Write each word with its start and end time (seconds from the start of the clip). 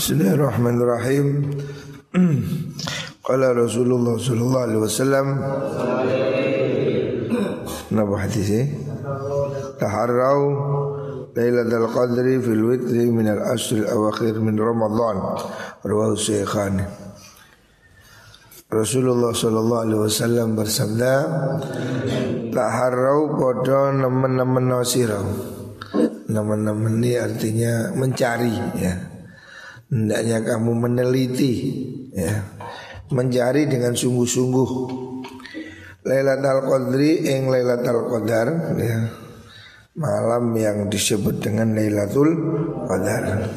Bismillahirrahmanirrahim. 0.00 1.60
Qala 3.20 3.52
Rasulullah 3.52 4.16
sallallahu 4.16 4.64
alaihi 4.64 4.80
wasallam. 4.80 5.26
Napa 7.92 8.14
hadisnya? 8.24 8.64
Taharrau 9.76 10.40
Lailatul 11.36 11.92
Qadri 11.92 12.40
fil 12.40 12.64
witri 12.64 13.12
min 13.12 13.28
al-asr 13.28 13.84
al-awakhir 13.84 14.40
min 14.40 14.56
Ramadan. 14.56 15.36
Rawahu 15.84 16.16
Syekhan 16.16 16.80
Rasulullah 18.72 19.36
sallallahu 19.36 19.84
alaihi 19.84 20.00
wasallam 20.00 20.56
bersabda 20.56 21.12
Taharrau 22.48 23.36
podo 23.36 23.92
nemen-nemen 23.92 24.64
nasirau 24.64 25.28
Nemen-nemen 26.24 27.04
ini 27.04 27.20
artinya 27.20 27.92
mencari 27.92 28.56
ya 28.80 29.09
Hendaknya 29.90 30.38
kamu 30.46 30.72
meneliti 30.86 31.52
ya. 32.14 32.46
Mencari 33.10 33.66
dengan 33.66 33.90
sungguh-sungguh. 33.90 34.70
Lailatul 36.06 36.62
Qadri 36.64 37.26
ing 37.26 37.50
Lailatul 37.50 38.06
Qadar 38.06 38.48
ya. 38.78 38.98
Malam 39.98 40.54
yang 40.54 40.86
disebut 40.86 41.42
dengan 41.42 41.74
Lailatul 41.74 42.30
Qadar. 42.86 43.50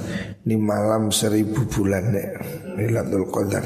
Ini 0.43 0.57
malam 0.57 1.13
seribu 1.13 1.69
bulan 1.69 2.11
ya 2.11 2.33
Lailatul 2.75 3.29
Qadar. 3.29 3.65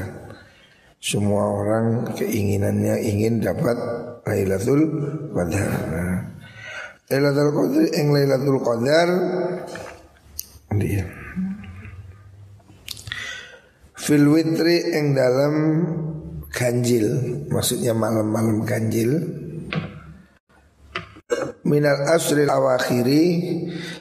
Semua 1.00 1.46
orang 1.48 2.12
keinginannya 2.20 3.00
ingin 3.00 3.40
dapat 3.40 3.78
Lailatul 4.28 4.82
Qadar 5.32 5.70
nah, 5.88 6.20
Lailatul 7.08 7.52
Qadar 7.54 7.86
ing 7.96 8.08
Lailatul 8.12 8.60
Qadar 8.60 9.08
Dia 10.74 11.06
Fil 14.08 14.24
witri 14.24 14.96
ing 14.96 15.20
dalam 15.20 15.84
ganjil 16.48 17.12
Maksudnya 17.52 17.92
malam-malam 17.92 18.64
ganjil. 18.64 19.20
Minal 21.68 22.16
asril 22.16 22.48
awakhiri 22.48 23.26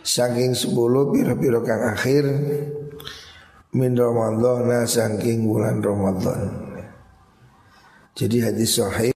Saking 0.07 0.55
sepuluh 0.55 1.11
piro-piro 1.11 1.59
kang 1.67 1.83
akhir 1.91 2.23
Min 3.75 3.99
Ramadhan 3.99 4.87
saking 4.87 5.43
bulan 5.43 5.83
Ramadan 5.83 6.55
Jadi 8.15 8.47
hadis 8.47 8.79
sahih 8.79 9.11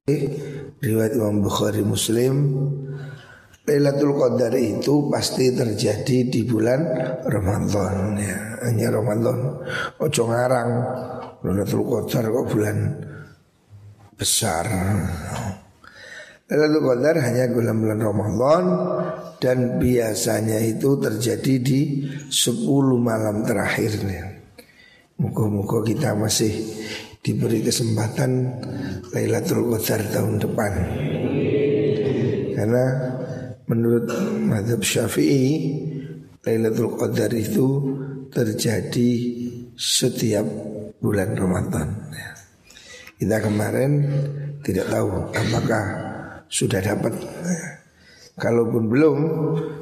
Riwayat 0.82 1.14
Imam 1.14 1.38
Bukhari 1.38 1.86
Muslim 1.86 2.34
Lailatul 3.70 4.18
Qadar 4.18 4.50
itu 4.58 5.06
pasti 5.06 5.54
terjadi 5.54 6.26
di 6.26 6.42
bulan 6.42 6.82
Ramadan 7.22 8.18
ya. 8.18 8.58
Hanya 8.66 8.98
Ramadan. 8.98 9.62
Ojo 10.02 10.26
ngarang. 10.26 10.70
Lailatul 11.46 11.86
Qadar 11.86 12.34
kok 12.34 12.46
bulan 12.50 12.78
besar. 14.18 14.66
Lailatul 16.50 16.82
Qadar 16.82 17.14
hanya 17.22 17.46
bulan 17.54 17.78
bulan 17.78 18.00
Ramadan 18.02 18.64
Dan 19.38 19.78
biasanya 19.78 20.58
itu 20.66 20.98
terjadi 20.98 21.54
di 21.62 21.80
10 22.26 22.66
malam 22.98 23.46
terakhir 23.46 24.02
Muka-muka 25.14 25.86
kita 25.86 26.18
masih 26.18 26.50
diberi 27.22 27.62
kesempatan 27.62 28.50
Lailatul 29.14 29.70
Qadar 29.70 30.02
tahun 30.10 30.42
depan. 30.42 30.72
Karena 32.58 32.84
Menurut 33.70 34.10
madhab 34.50 34.82
syafi'i 34.82 35.78
Lailatul 36.42 36.98
Qadar 36.98 37.30
itu 37.30 37.68
terjadi 38.34 39.10
setiap 39.78 40.42
bulan 40.98 41.38
Ramadan 41.38 41.88
ya. 42.10 42.30
Kita 43.14 43.36
kemarin 43.38 43.90
tidak 44.66 44.90
tahu 44.90 45.30
apakah 45.30 45.84
sudah 46.50 46.82
dapat 46.82 47.14
ya. 47.22 47.80
Kalaupun 48.40 48.88
belum 48.88 49.18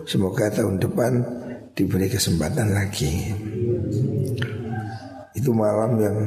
Semoga 0.03 0.51
tahun 0.51 0.83
depan 0.83 1.13
diberi 1.79 2.11
kesempatan 2.11 2.75
lagi 2.75 3.31
Itu 5.39 5.55
malam 5.55 5.95
yang 6.03 6.19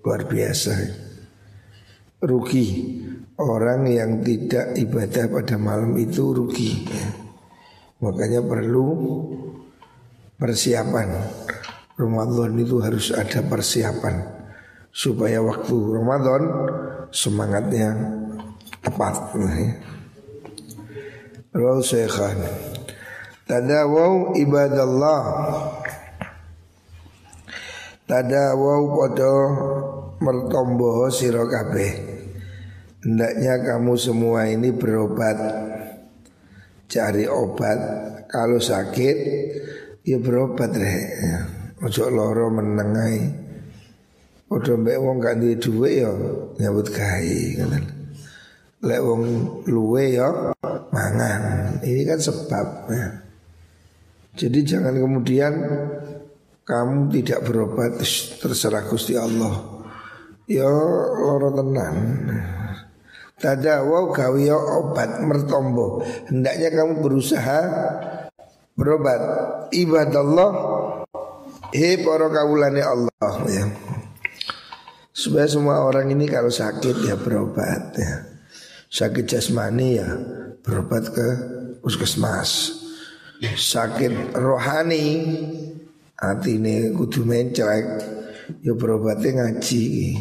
luar 0.00 0.24
biasa 0.24 0.72
Rugi 2.24 2.68
Orang 3.34 3.90
yang 3.90 4.22
tidak 4.22 4.78
ibadah 4.78 5.26
pada 5.26 5.58
malam 5.58 5.98
itu 5.98 6.30
rugi 6.30 6.86
ya. 6.86 7.08
Makanya 7.98 8.46
perlu 8.46 8.86
persiapan 10.38 11.08
Ramadan 11.98 12.54
itu 12.62 12.78
harus 12.78 13.10
ada 13.10 13.42
persiapan 13.42 14.22
Supaya 14.94 15.42
waktu 15.42 15.74
Ramadan 15.74 16.42
semangatnya 17.10 17.90
tepat 18.86 19.34
ya. 19.34 19.82
Rawal 21.50 21.82
Syekhan 21.82 22.38
Tadawau 23.50 24.30
ibadallah 24.38 25.22
Tadawau 28.06 28.94
pada 28.94 29.32
mertomboh 30.22 31.10
sirokabeh 31.10 32.13
Hendaknya 33.04 33.60
kamu 33.60 34.00
semua 34.00 34.48
ini 34.48 34.72
berobat. 34.72 35.36
Cari 36.88 37.28
obat. 37.28 37.78
Kalau 38.32 38.56
sakit 38.56 39.16
Ya 40.04 40.16
berobat 40.16 40.72
deh 40.72 40.96
ya. 41.20 41.38
Ojo 41.84 42.08
loro 42.08 42.48
menengai 42.48 43.28
Ojo 44.48 44.80
mbak 44.80 44.96
wong 45.00 45.16
gak 45.20 45.36
duwe 45.36 45.56
duwe 45.60 45.90
ya 46.00 46.10
Nyabut 46.60 46.88
kai 46.92 47.60
Lek 48.84 49.00
wong 49.04 49.22
luwe 49.68 50.16
ya 50.16 50.28
Mangan. 50.88 51.42
Ini 51.84 52.02
kan 52.08 52.20
sebab 52.20 52.66
ya. 52.88 53.08
Jadi 54.32 54.58
jangan 54.64 54.96
kemudian 54.96 55.52
Kamu 56.64 57.12
tidak 57.12 57.44
berobat 57.44 58.00
Terserah 58.40 58.88
Gusti 58.88 59.12
Allah. 59.12 59.84
Ya 60.48 60.68
loro 61.20 61.52
tenan 61.52 61.96
Tadawau 63.34 64.14
gawiyo 64.14 64.56
obat 64.56 65.20
mertombo. 65.26 66.02
Hendaknya 66.30 66.70
kamu 66.70 67.02
berusaha 67.02 67.60
berobat. 68.78 69.20
Ibadallah 69.74 70.52
Hei 71.74 71.98
para 72.06 72.30
kawulane 72.30 72.78
Allah 72.86 73.34
ya. 73.50 73.66
Supaya 75.10 75.50
semua 75.50 75.82
orang 75.82 76.06
ini 76.06 76.30
kalau 76.30 76.46
sakit 76.46 77.02
ya 77.02 77.18
berobat 77.18 77.98
ya. 77.98 78.30
Sakit 78.86 79.26
jasmani 79.26 79.98
ya 79.98 80.06
berobat 80.62 81.10
ke 81.10 81.28
puskesmas. 81.82 82.78
Sakit 83.42 84.38
rohani 84.38 85.06
Hati 86.14 86.62
ini 86.62 86.94
kudu 86.94 87.26
mencrek 87.26 87.86
Ya 88.62 88.72
berobatnya 88.78 89.42
ngaji 89.42 90.14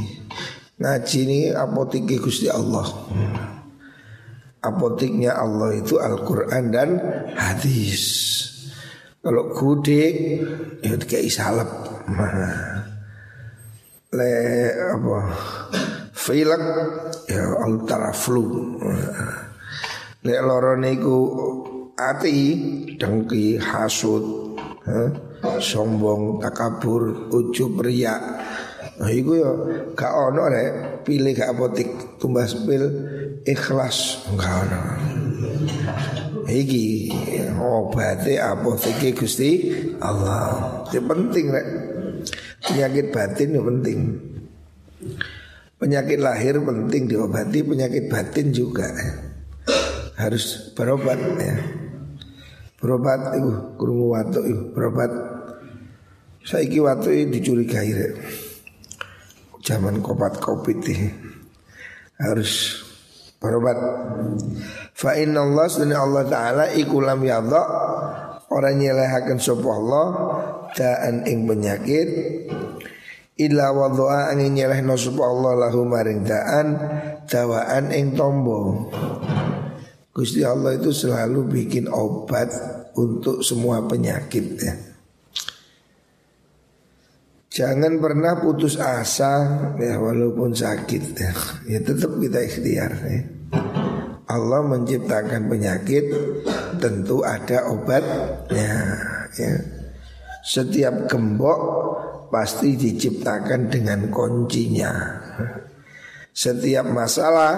Ngaji 0.84 1.18
ini 1.24 1.40
apotik 1.56 2.12
Gusti 2.20 2.52
Allah. 2.52 2.84
Apotiknya 4.60 5.32
Allah 5.32 5.80
itu 5.80 5.96
Al-Quran 5.96 6.76
dan 6.76 7.00
hadis. 7.40 8.04
Kalau 9.24 9.56
gudik 9.56 10.44
Ya 10.84 11.00
kayak 11.00 11.32
salep. 11.32 11.72
Le 14.20 14.36
apa? 14.92 15.20
Filak 16.12 16.64
Ya 17.32 17.48
al-taraflu. 17.64 18.44
Le 20.28 20.36
lorone 20.44 21.00
iku 21.00 21.20
Ati 21.96 22.40
Dengki 23.00 23.56
hasud 23.56 24.60
Sombong 25.64 26.44
Takabur 26.44 27.32
Ujub 27.32 27.80
riak 27.80 28.20
Nah 29.04 29.12
itu 29.12 29.36
ya 29.36 29.52
gak 30.00 30.14
ono 30.16 30.48
rek 30.48 31.04
pilih 31.04 31.36
gak 31.36 31.52
apotik 31.52 31.92
tumbas 32.24 32.56
pil 32.56 32.88
ikhlas 33.44 34.24
gak 34.40 34.54
ono. 34.64 34.80
Iki 36.48 37.12
obatnya 37.60 38.56
apotik 38.56 39.20
Gusti 39.20 39.76
Allah. 40.00 40.88
Itu 40.88 41.04
penting 41.04 41.52
rek. 41.52 41.68
Penyakit 42.64 43.12
batin 43.12 43.52
itu 43.52 43.60
penting. 43.60 44.00
Penyakit 45.76 46.24
lahir 46.24 46.64
penting 46.64 47.12
diobati, 47.12 47.60
penyakit 47.60 48.08
batin 48.08 48.56
juga 48.56 48.88
harus 50.16 50.72
berobat 50.80 51.20
ya. 51.44 51.60
Berobat 52.80 53.36
itu 53.36 53.52
kurungu 53.76 54.16
watu 54.16 54.40
itu 54.48 54.64
berobat. 54.72 55.12
Saiki 56.48 56.80
watu 56.80 57.12
ini 57.12 57.36
dicurigai 57.36 57.92
rek 57.92 58.43
zaman 59.64 60.04
kopat 60.04 60.44
kopit 60.44 60.84
harus 62.20 62.84
berobat. 63.40 63.80
Fa 64.94 65.16
inna 65.16 65.42
Allah 65.42 65.66
sunni 65.72 65.96
Allah 65.96 66.24
Taala 66.28 66.66
ikulam 66.76 67.24
yadha 67.24 67.64
orang 68.52 68.78
nyelehakan 68.78 69.40
sapa 69.40 69.68
Allah 69.72 70.08
daan 70.76 71.26
ing 71.26 71.48
penyakit 71.50 72.08
Illa 73.34 73.74
wadha'a 73.74 74.30
angin 74.30 74.54
nyelehno 74.54 74.94
sapa 74.94 75.26
Allah 75.26 75.66
lahu 75.66 75.90
maring 75.90 76.22
daan 76.22 76.78
dawaan 77.26 77.90
ing 77.90 78.14
tombo. 78.14 78.94
Gusti 80.14 80.46
Allah 80.46 80.78
itu 80.78 80.94
selalu 80.94 81.50
bikin 81.50 81.90
obat 81.90 82.54
untuk 82.94 83.42
semua 83.42 83.82
penyakit 83.90 84.46
ya. 84.62 84.93
Jangan 87.54 88.02
pernah 88.02 88.42
putus 88.42 88.82
asa 88.82 89.46
ya 89.78 90.02
walaupun 90.02 90.58
sakit 90.58 91.04
ya. 91.14 91.30
Ya 91.70 91.86
tetap 91.86 92.18
kita 92.18 92.42
ikhtiar 92.42 92.98
ya. 93.06 93.30
Allah 94.26 94.66
menciptakan 94.66 95.54
penyakit 95.54 96.10
tentu 96.82 97.22
ada 97.22 97.70
obatnya 97.70 98.98
ya. 99.38 99.54
Setiap 100.42 101.06
gembok 101.06 101.62
pasti 102.34 102.74
diciptakan 102.74 103.70
dengan 103.70 104.10
kuncinya. 104.10 105.22
Setiap 106.34 106.90
masalah 106.90 107.54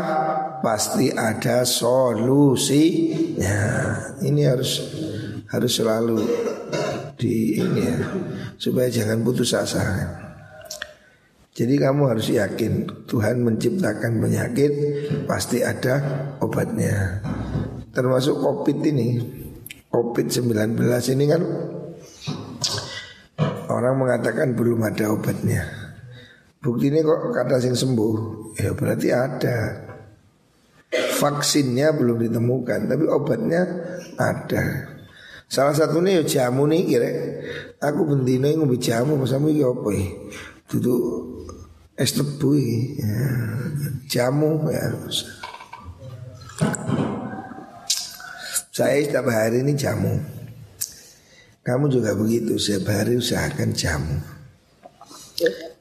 pasti 0.60 1.08
ada 1.08 1.64
solusinya. 1.64 3.56
Ini 4.20 4.42
harus 4.44 4.84
harus 5.48 5.72
selalu 5.72 6.20
di 7.16 7.60
ini 7.60 7.82
ya 7.82 7.98
supaya 8.60 8.88
jangan 8.92 9.24
putus 9.24 9.56
asa. 9.56 9.84
Jadi 11.56 11.80
kamu 11.80 12.12
harus 12.12 12.28
yakin 12.36 13.08
Tuhan 13.08 13.40
menciptakan 13.40 14.20
penyakit 14.20 14.72
pasti 15.24 15.64
ada 15.64 16.04
obatnya. 16.44 17.24
Termasuk 17.96 18.44
Covid 18.44 18.84
ini. 18.84 19.10
Covid-19 19.88 20.76
ini 21.16 21.26
kan 21.32 21.42
orang 23.72 23.96
mengatakan 23.96 24.52
belum 24.52 24.84
ada 24.84 25.16
obatnya. 25.16 25.64
Bukti 26.60 26.92
ini 26.92 27.00
kok 27.00 27.32
kata 27.32 27.64
sing 27.64 27.72
sembuh, 27.72 28.16
ya 28.60 28.76
berarti 28.76 29.08
ada. 29.16 29.58
Vaksinnya 30.92 31.96
belum 31.96 32.28
ditemukan, 32.28 32.92
tapi 32.92 33.06
obatnya 33.08 33.64
ada. 34.20 34.95
Salah 35.46 35.74
satunya 35.78 36.20
ya 36.20 36.24
jamu 36.26 36.66
nih 36.66 36.82
kira. 36.86 37.10
Aku 37.80 38.08
bendino 38.08 38.50
yang 38.50 38.66
ngombe 38.66 38.82
jamu 38.82 39.16
bersama 39.20 39.48
iki 39.54 39.62
apa 39.62 39.90
ya? 39.94 40.08
Duduk 40.72 41.02
es 41.96 42.12
tebu 42.18 42.50
ya. 42.58 43.16
Jamu 44.10 44.66
ya. 44.74 44.90
Saya 48.76 49.00
setiap 49.00 49.32
hari 49.32 49.64
ini 49.64 49.72
jamu. 49.80 50.20
Kamu 51.66 51.88
juga 51.88 52.12
begitu, 52.14 52.60
setiap 52.60 52.92
hari 52.92 53.16
usahakan 53.18 53.72
jamu. 53.72 54.20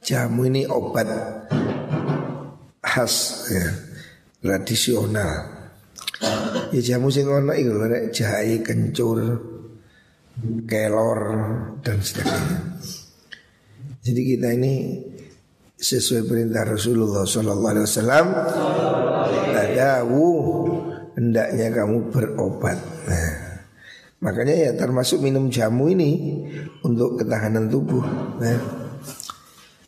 Jamu 0.04 0.46
ini 0.46 0.62
obat 0.70 1.10
khas 2.84 3.48
ya, 3.50 3.66
tradisional. 4.40 5.50
Ya 6.70 6.80
jamu 6.80 7.10
sing 7.10 7.26
ono 7.26 7.50
iku 7.50 7.74
lho 7.74 8.14
jahe 8.14 8.62
kencur, 8.62 9.18
kelor 10.66 11.20
dan 11.84 11.98
sebagainya. 12.02 12.60
Jadi 14.04 14.20
kita 14.36 14.48
ini 14.52 14.74
sesuai 15.78 16.28
perintah 16.28 16.64
Rasulullah 16.64 17.24
Sallallahu 17.24 17.72
Alaihi 17.72 17.86
Wasallam, 17.88 18.26
tadawu 19.54 20.28
hendaknya 21.16 21.68
kamu 21.72 21.96
berobat. 22.12 22.78
Nah, 23.08 23.32
makanya 24.20 24.54
ya 24.68 24.70
termasuk 24.76 25.24
minum 25.24 25.48
jamu 25.48 25.88
ini 25.88 26.42
untuk 26.84 27.16
ketahanan 27.20 27.72
tubuh. 27.72 28.04
Nah, 28.40 28.84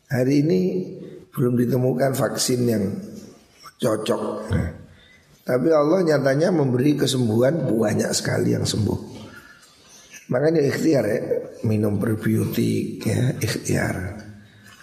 Hari 0.07 0.39
ini 0.39 0.61
belum 1.35 1.59
ditemukan 1.59 2.15
vaksin 2.15 2.63
yang 2.63 2.95
cocok. 3.75 4.23
Nah, 4.55 4.71
tapi 5.43 5.67
Allah 5.67 5.99
nyatanya 5.99 6.47
memberi 6.55 6.95
kesembuhan 6.95 7.67
banyak 7.67 8.15
sekali 8.15 8.55
yang 8.55 8.63
sembuh. 8.63 9.16
Makanya 10.27 10.59
ikhtiar 10.59 11.05
ya, 11.07 11.19
minum 11.63 11.95
probiotik 11.99 12.99
ya, 13.03 13.31
ikhtiar. 13.39 13.95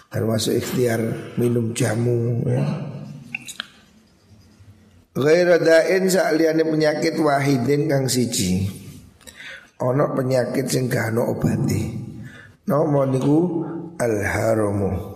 Termasuk 0.09 0.57
ikhtiar 0.57 1.01
minum 1.37 1.75
jamu 1.75 2.41
ya. 2.47 2.63
Ghairu 5.15 5.55
da'in 5.63 6.11
sa'liane 6.11 6.63
penyakit 6.67 7.15
wahidin 7.21 7.87
kang 7.87 8.11
siji. 8.11 8.67
Ono 9.79 10.11
penyakit 10.11 10.67
sing 10.67 10.91
gak 10.91 11.15
ono 11.15 11.35
obati. 11.35 11.83
Nomor 12.67 13.07
niku 13.07 13.37
al-haramu 14.01 15.15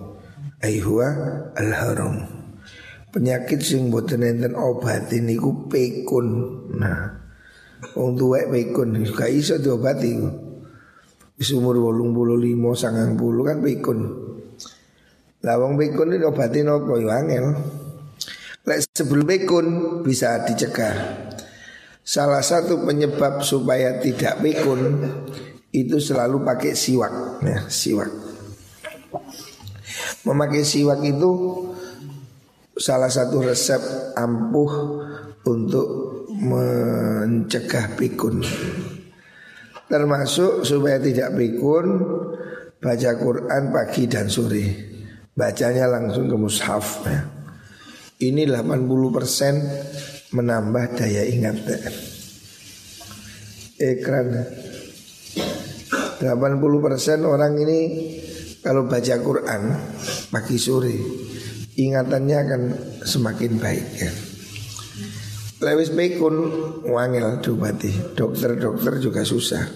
aihwa 0.63 1.07
al 1.55 1.71
haram. 1.73 2.15
Penyakit 3.09 3.63
sing 3.65 3.89
boten 3.89 4.21
enten 4.21 4.53
obat 4.53 5.09
niku 5.09 5.65
pekun. 5.65 6.27
Nah, 6.77 7.28
wong 7.95 8.18
tuwek 8.18 8.50
pekun 8.51 9.00
gak 9.13 9.31
iso 9.31 9.57
diobati. 9.57 10.13
Wis 11.39 11.56
umur 11.56 11.80
85 11.80 13.15
90 13.15 13.47
kan 13.47 13.57
pekun. 13.63 14.00
Lah 15.39 15.56
wong 15.56 15.80
pekun 15.80 16.12
ini 16.12 16.25
obatin 16.27 16.68
apa 16.68 16.94
yo 17.00 17.07
angel. 17.07 17.45
Lek 18.68 18.80
sebelum 18.91 19.24
pekun 19.24 19.65
bisa 20.03 20.44
dicegah. 20.44 21.25
Salah 22.03 22.44
satu 22.44 22.83
penyebab 22.83 23.39
supaya 23.45 24.01
tidak 24.03 24.44
pekun 24.44 24.81
itu 25.69 26.01
selalu 26.01 26.41
pakai 26.41 26.74
siwak, 26.74 27.45
ya, 27.45 27.69
siwak. 27.69 28.09
Memakai 30.25 30.65
siwak 30.65 31.06
itu 31.06 31.30
salah 32.75 33.07
satu 33.13 33.45
resep 33.45 33.80
ampuh 34.18 34.71
untuk 35.45 36.19
mencegah 36.39 38.00
pikun. 38.00 38.39
Termasuk 39.89 40.63
supaya 40.63 41.01
tidak 41.01 41.36
pikun 41.36 41.88
baca 42.80 43.12
Quran 43.19 43.63
pagi 43.75 44.07
dan 44.07 44.31
sore. 44.31 44.88
Bacanya 45.36 45.88
langsung 45.88 46.27
ke 46.31 46.36
mushaf 46.36 47.03
ya. 47.07 47.21
Ini 48.19 48.51
80% 48.51 50.36
menambah 50.36 50.86
daya 51.00 51.24
ingat 51.24 51.56
Ekran 53.80 54.27
80% 56.19 57.24
orang 57.24 57.56
ini 57.63 57.80
kalau 58.59 58.91
baca 58.91 59.15
Quran 59.24 59.62
pagi 60.27 60.59
sore 60.59 60.95
ingatannya 61.79 62.38
akan 62.43 62.62
semakin 63.08 63.55
baik 63.55 63.88
ya. 63.96 64.12
Lewis 65.60 65.92
pekun 65.92 66.36
wangil 66.88 67.44
diobati. 67.44 68.16
Dokter-dokter 68.16 69.04
juga 69.04 69.28
susah. 69.28 69.68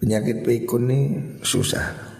Penyakit 0.00 0.40
pekun 0.40 0.88
ini 0.88 1.00
susah. 1.44 2.14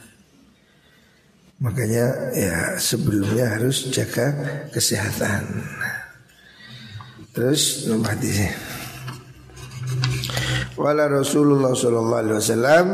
Makanya 1.64 2.36
ya 2.36 2.56
sebelumnya 2.76 3.56
harus 3.56 3.88
jaga 3.88 4.36
kesehatan. 4.68 5.64
Terus 7.32 7.88
nomor 7.88 8.14
sih. 8.20 8.52
Wala 10.76 11.08
Rasulullah 11.08 11.72
Sallallahu 11.72 12.20
Alaihi 12.20 12.36
Wasallam 12.36 12.86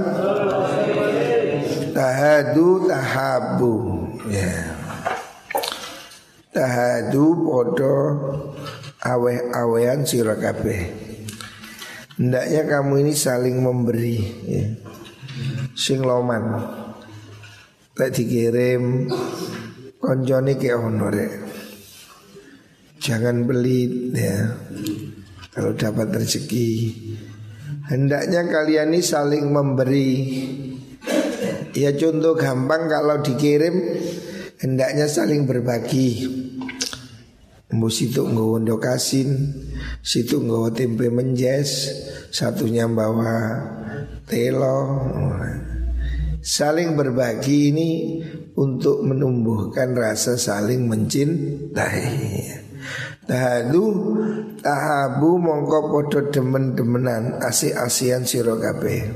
tahadu 1.90 2.86
tahabu. 2.86 3.74
Ya. 4.30 4.54
Tahadu 6.50 7.26
podo 7.42 7.96
awe-awean 9.00 10.04
sira 10.04 10.36
hendaknya 12.20 12.62
kamu 12.68 12.94
ini 13.08 13.12
saling 13.16 13.56
memberi 13.64 14.16
ya. 14.44 14.64
sing 15.72 16.04
loman. 16.04 16.44
Lek 17.96 18.16
dikirim 18.16 19.08
konjone 20.00 20.56
ke 20.56 20.72
ono 20.72 21.08
jangan 23.00 23.48
pelit 23.48 24.12
ya. 24.12 24.56
Kalau 25.50 25.74
dapat 25.74 26.14
rezeki. 26.14 26.70
Hendaknya 27.90 28.46
kalian 28.46 28.94
ini 28.94 29.02
saling 29.02 29.50
memberi. 29.50 30.12
Ya 31.74 31.90
contoh 31.96 32.38
gampang 32.38 32.86
kalau 32.86 33.18
dikirim 33.18 33.74
hendaknya 34.62 35.10
saling 35.10 35.48
berbagi. 35.48 36.39
Mbok 37.70 37.92
situ 37.94 38.26
nggawa 38.26 38.66
dokasin, 38.66 39.30
situ 40.02 40.42
nggawa 40.42 40.74
tempe 40.74 41.06
menjes, 41.06 41.86
satunya 42.34 42.90
bawa 42.90 43.62
telo. 44.26 45.06
Saling 46.42 46.98
berbagi 46.98 47.70
ini 47.70 47.90
untuk 48.58 49.06
menumbuhkan 49.06 49.94
rasa 49.94 50.34
saling 50.34 50.90
mencintai. 50.90 52.10
Tahadu 53.30 53.86
tahabu 54.58 55.38
mongko 55.38 55.94
podo 55.94 56.26
demen-demenan 56.26 57.38
asih-asian 57.38 58.26
sira 58.26 58.58
kabeh. 58.58 59.14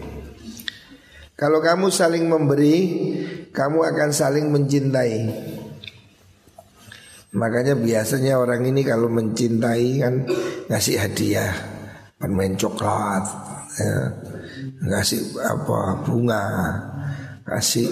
Kalau 1.34 1.58
kamu 1.58 1.90
saling 1.90 2.30
memberi 2.30 2.76
kamu 3.50 3.82
akan 3.82 4.10
saling 4.14 4.54
mencintai. 4.54 5.34
Makanya 7.34 7.74
biasanya 7.74 8.38
orang 8.38 8.62
ini 8.62 8.86
kalau 8.86 9.10
mencintai 9.10 9.88
kan 9.98 10.22
ngasih 10.70 11.02
hadiah, 11.02 11.50
permen 12.14 12.54
coklat, 12.54 13.26
ya, 13.74 13.94
ngasih 14.86 15.34
apa 15.42 15.98
bunga, 16.06 16.44
kasih 17.42 17.90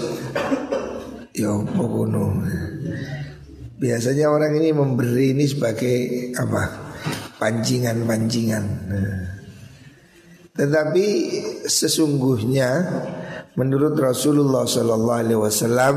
ya 1.34 1.50
pokoknya. 1.58 2.26
Biasanya 3.82 4.30
orang 4.30 4.62
ini 4.62 4.70
memberi 4.70 5.34
ini 5.34 5.44
sebagai 5.50 6.30
apa? 6.38 6.94
pancingan-pancingan. 7.42 8.64
Tetapi 10.54 11.06
sesungguhnya 11.66 12.70
menurut 13.58 13.99
Rasulullah 13.99 14.62
Sallallahu 14.62 15.20
Alaihi 15.26 15.40
Wasallam 15.42 15.94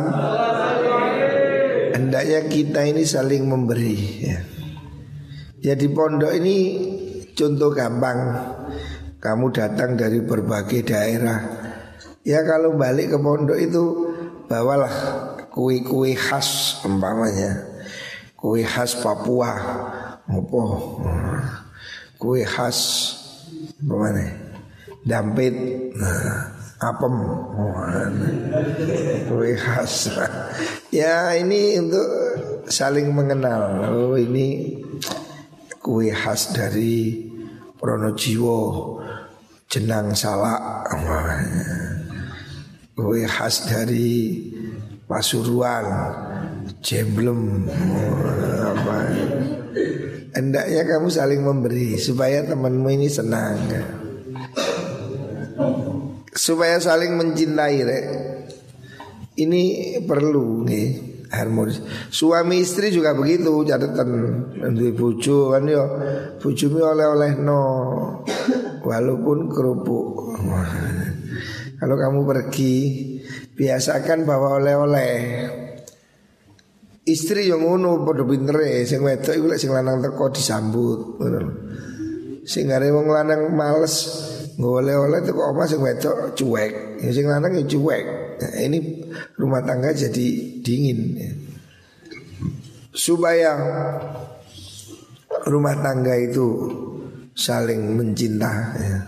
hendaknya 2.15 2.48
kita 2.48 2.81
ini 2.88 3.03
saling 3.03 3.43
memberi. 3.43 4.24
Ya. 4.24 4.39
ya 5.60 5.74
di 5.75 5.91
pondok 5.91 6.31
ini 6.31 6.57
contoh 7.36 7.75
gampang. 7.75 8.19
Kamu 9.19 9.51
datang 9.51 10.00
dari 10.00 10.24
berbagai 10.24 10.95
daerah. 10.95 11.43
Ya 12.24 12.39
kalau 12.48 12.79
balik 12.79 13.12
ke 13.12 13.19
pondok 13.19 13.60
itu 13.60 13.84
bawalah 14.48 14.95
kue-kue 15.51 16.15
khas 16.15 16.79
umpamanya. 16.88 17.67
Kue 18.39 18.63
khas 18.63 18.95
Papua. 19.03 19.51
Apa? 20.24 20.63
Kue 22.15 22.48
khas 22.48 22.79
Bagaimana? 23.84 24.24
Dampit 25.03 25.53
nah, 26.00 26.54
Apem. 26.84 27.15
Kue 29.32 29.55
khas. 29.55 30.12
Ya 30.91 31.32
ini 31.39 31.79
untuk 31.79 32.08
saling 32.67 33.15
mengenal. 33.15 33.88
Oh 33.96 34.15
ini 34.20 34.75
kue 35.79 36.12
khas 36.12 36.51
dari 36.51 37.24
Pronojiwo 37.79 38.60
Jenang 39.72 40.12
Salak. 40.20 40.91
Kue 42.91 43.24
khas 43.24 43.72
dari 43.72 44.44
Pasuruan 45.08 45.88
Jemblem. 46.84 47.72
Apa 48.67 48.98
Hendaknya 50.36 50.84
kamu 50.84 51.08
saling 51.08 51.39
memberi 51.39 51.96
supaya 51.96 52.44
temanmu 52.44 52.91
ini 52.91 53.08
senang. 53.08 53.55
Supaya 56.45 56.77
saling 56.77 57.17
mencintai, 57.17 57.75
rek. 57.81 58.05
Ini 59.33 59.63
perlu 60.05 60.61
nih 60.61 60.87
harmonis. 61.33 61.81
Suami 62.13 62.61
istri 62.61 62.93
juga 62.93 63.17
begitu 63.17 63.65
catatan 63.65 64.09
duwe 64.77 64.93
bojo 64.93 65.57
kan 65.57 65.65
yo 65.65 65.83
bojomu 66.37 66.85
oleh-oleh 66.85 67.33
no 67.41 67.61
walaupun 68.85 69.49
kerupuk. 69.49 70.37
Kalau 71.81 71.95
kamu 71.97 72.19
pergi 72.29 72.73
biasakan 73.57 74.29
bawa 74.29 74.61
oleh-oleh. 74.61 75.13
Istri 77.05 77.49
yang 77.49 77.65
ngono 77.65 78.01
padha 78.01 78.25
pintere, 78.25 78.81
sing 78.85 79.01
wedok 79.01 79.33
iku 79.33 79.45
lek 79.49 79.61
sing 79.61 79.69
lanang 79.73 80.01
teko 80.01 80.29
disambut, 80.29 81.21
ngono. 81.21 81.41
Sing 82.45 82.69
are 82.69 82.89
wong 82.93 83.09
lanang 83.09 83.49
males 83.53 83.93
ngoleh-oleh 84.55 85.19
teko 85.24 85.51
oma 85.51 85.67
sing 85.67 85.83
wedok 85.83 86.35
cuek, 86.35 87.01
ya 87.03 87.09
sing 87.12 87.27
lanang 87.27 87.59
ya 87.59 87.63
cuek. 87.67 88.05
Nah, 88.35 88.53
ini 88.59 88.79
rumah 89.39 89.63
tangga 89.63 89.95
jadi 89.95 90.27
dingin. 90.59 91.00
Ya. 91.15 91.31
Supaya 92.91 93.51
rumah 95.47 95.75
tangga 95.79 96.15
itu 96.19 96.47
saling 97.35 98.00
mencinta 98.00 98.51
ya. 98.79 99.00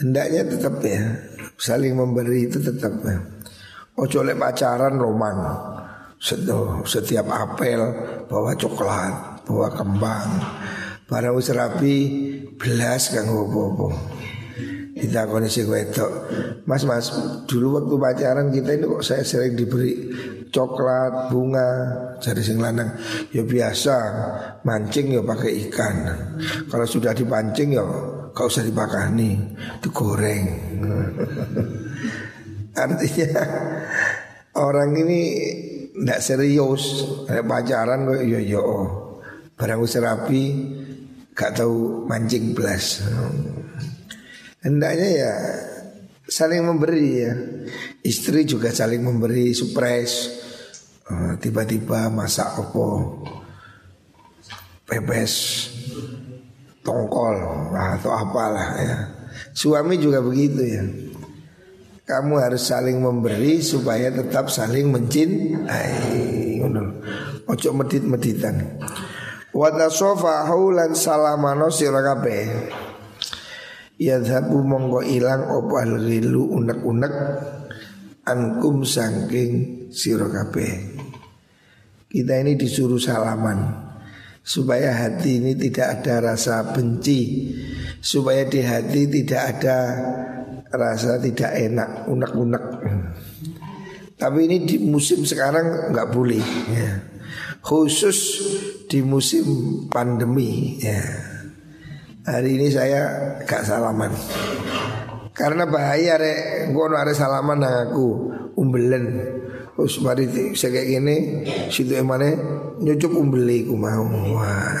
Hendaknya 0.00 0.42
tetap 0.48 0.80
ya 0.84 1.04
saling 1.60 1.92
memberi 1.94 2.48
itu 2.48 2.58
tetap 2.60 2.92
ya. 3.04 3.20
Ojo 4.00 4.24
lek 4.24 4.40
pacaran 4.40 4.96
roman 4.96 5.36
setiap 6.86 7.26
apel 7.28 7.80
bawa 8.30 8.56
coklat, 8.56 9.44
bawa 9.44 9.68
kembang. 9.74 10.28
Barang 11.04 11.36
wis 11.36 11.52
rapi 11.52 11.96
belas 12.56 13.12
kang 13.12 13.28
opo-opo. 13.28 14.21
Kita 15.12 15.28
kondisi 15.28 15.60
wedok. 15.68 16.08
Mas 16.64 16.88
mas 16.88 17.12
dulu 17.44 17.76
waktu 17.76 18.00
pacaran 18.00 18.48
kita 18.48 18.80
ini 18.80 18.88
kok 18.88 19.04
saya 19.04 19.20
sering 19.20 19.52
diberi 19.52 20.08
coklat, 20.48 21.28
bunga 21.28 21.68
Jadi 22.16 22.40
sing 22.40 22.56
lanang. 22.56 22.96
Ya 23.28 23.44
biasa 23.44 23.96
mancing 24.64 25.12
ya 25.12 25.20
pakai 25.20 25.68
ikan. 25.68 25.96
Kalau 26.64 26.88
sudah 26.88 27.12
dipancing 27.12 27.76
ya 27.76 27.84
kau 28.32 28.48
usah 28.48 28.64
dipakani 28.64 29.36
Digoreng. 29.84 30.44
Artinya 32.80 33.44
orang 34.56 34.96
ini 34.96 35.20
tidak 35.92 36.24
serius. 36.24 37.04
Pacaran 37.28 38.08
kok 38.08 38.24
yo 38.24 38.40
yo 38.40 38.64
barang 39.60 39.76
usah 39.76 40.00
rapi 40.08 40.72
gak 41.36 41.60
tahu 41.60 42.08
mancing 42.08 42.56
belas 42.56 43.04
hendaknya 44.62 45.08
ya 45.10 45.34
saling 46.26 46.62
memberi 46.64 47.06
ya 47.18 47.32
istri 48.06 48.46
juga 48.46 48.70
saling 48.70 49.02
memberi 49.02 49.52
surprise 49.52 50.30
eh, 51.10 51.32
tiba-tiba 51.42 52.08
masak 52.08 52.46
apa 52.56 52.86
pepes 54.86 55.34
tongkol 56.82 57.36
atau 57.74 58.10
apalah 58.14 58.68
ya 58.78 58.96
suami 59.52 59.98
juga 59.98 60.22
begitu 60.22 60.62
ya 60.62 60.82
kamu 62.02 62.34
harus 62.44 62.66
saling 62.66 62.98
memberi 62.98 63.62
supaya 63.62 64.10
tetap 64.10 64.50
saling 64.50 64.90
mencintai. 64.90 66.60
Ojo 67.46 67.70
medit-meditan. 67.72 68.82
Wa 69.54 69.72
tasofa 69.72 70.44
haulan 70.44 70.92
salamano 70.98 71.70
sira 71.70 72.02
kabeh. 72.02 72.68
Yadhabu 74.02 74.66
monggo 74.66 74.98
ilang 75.06 75.46
opo 75.46 75.78
al-ghilu 75.78 76.58
unek-unek 76.58 77.14
ankum 78.26 78.82
sangking 78.82 79.86
kabeh. 79.94 80.72
Kita 82.10 82.34
ini 82.42 82.58
disuruh 82.58 82.98
salaman 82.98 83.92
supaya 84.42 84.90
hati 85.06 85.38
ini 85.38 85.54
tidak 85.54 86.02
ada 86.02 86.34
rasa 86.34 86.74
benci, 86.74 87.54
supaya 88.02 88.42
di 88.42 88.60
hati 88.60 89.06
tidak 89.06 89.42
ada 89.56 89.78
rasa 90.66 91.22
tidak 91.22 91.54
enak, 91.54 92.10
unek-unek. 92.10 92.64
Tapi 94.18 94.38
ini 94.50 94.56
di 94.66 94.76
musim 94.82 95.22
sekarang 95.22 95.94
nggak 95.94 96.10
boleh, 96.10 96.46
ya. 96.74 96.90
khusus 97.62 98.18
di 98.90 98.98
musim 99.02 99.46
pandemi. 99.86 100.78
Ya. 100.82 101.31
Hari 102.22 102.50
ini 102.54 102.70
saya 102.70 103.02
gak 103.42 103.66
salaman. 103.66 104.14
Karena 105.34 105.66
bahaya 105.66 106.20
rek. 106.20 106.70
Ngono 106.70 106.94
ada 106.94 107.10
salaman 107.10 107.58
nang 107.58 107.90
aku 107.90 108.06
umbelen. 108.54 109.04
Terus 109.74 109.98
mari 110.04 110.28
saya 110.54 110.78
kayak 110.78 110.88
gini 110.88 111.16
situ 111.72 111.98
emane 111.98 112.38
nyucup 112.78 113.18
umbeli 113.18 113.66
ku 113.66 113.74
mau. 113.74 114.06
Wah 114.38 114.78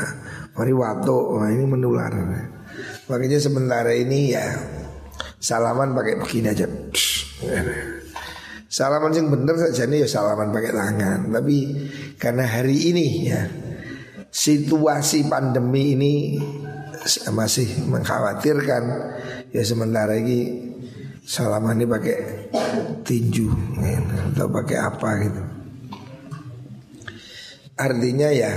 mari 0.52 0.72
wato 0.76 1.40
wah 1.40 1.48
ini 1.48 1.64
menular 1.64 2.12
makanya 3.08 3.40
sementara 3.40 3.96
ini 3.96 4.36
ya 4.36 4.44
Salaman 5.42 5.90
pakai 5.90 6.22
begini 6.22 6.54
aja. 6.54 6.70
Salaman 8.70 9.10
yang 9.10 9.26
bener 9.26 9.58
saja 9.58 9.90
nih 9.90 10.06
ya 10.06 10.08
salaman 10.08 10.54
pakai 10.54 10.70
tangan. 10.70 11.20
Tapi 11.34 11.56
karena 12.14 12.46
hari 12.46 12.94
ini 12.94 13.06
ya 13.26 13.42
situasi 14.30 15.26
pandemi 15.26 15.98
ini 15.98 16.14
masih 17.34 17.66
mengkhawatirkan 17.90 18.82
ya 19.50 19.62
sementara 19.66 20.14
ini 20.14 20.70
salaman 21.22 21.78
ini 21.78 21.86
pakai 21.86 22.16
tinju 23.02 23.48
ya, 23.78 23.98
atau 24.32 24.46
pakai 24.50 24.78
apa 24.78 25.10
gitu. 25.26 25.42
Artinya 27.78 28.28
ya 28.30 28.52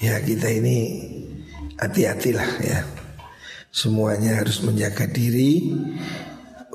ya 0.00 0.16
kita 0.24 0.48
ini 0.48 0.76
hati-hatilah 1.76 2.50
ya. 2.64 2.80
Semuanya 3.72 4.44
harus 4.44 4.60
menjaga 4.60 5.08
diri 5.08 5.72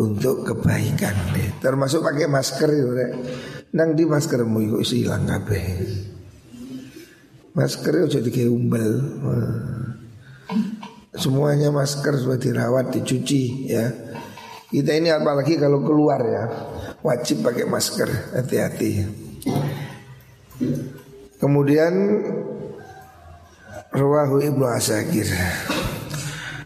untuk 0.02 0.46
kebaikan 0.46 1.14
deh. 1.34 1.58
Termasuk 1.62 2.02
pakai 2.02 2.26
masker 2.26 2.70
deh. 2.74 3.12
Nang 3.78 3.94
di 3.94 4.06
maskermu 4.06 4.82
itu 4.82 5.06
hilang 5.06 5.30
kabeh. 5.30 5.66
Masker 7.54 7.94
itu 8.02 8.22
jadi 8.22 8.50
umbel. 8.50 8.98
Semuanya 11.18 11.74
masker 11.74 12.14
sudah 12.22 12.38
dirawat, 12.38 12.94
dicuci 12.94 13.68
ya. 13.68 13.90
Kita 14.68 14.94
ini 14.94 15.10
apalagi 15.10 15.58
kalau 15.58 15.82
keluar 15.82 16.22
ya. 16.22 16.44
wajib 17.08 17.46
pakai 17.46 17.66
masker 17.70 18.10
hati-hati 18.36 19.06
kemudian 21.38 21.94
Rawahu 23.94 24.44
Ibnu 24.44 24.66
Asakir 24.68 25.30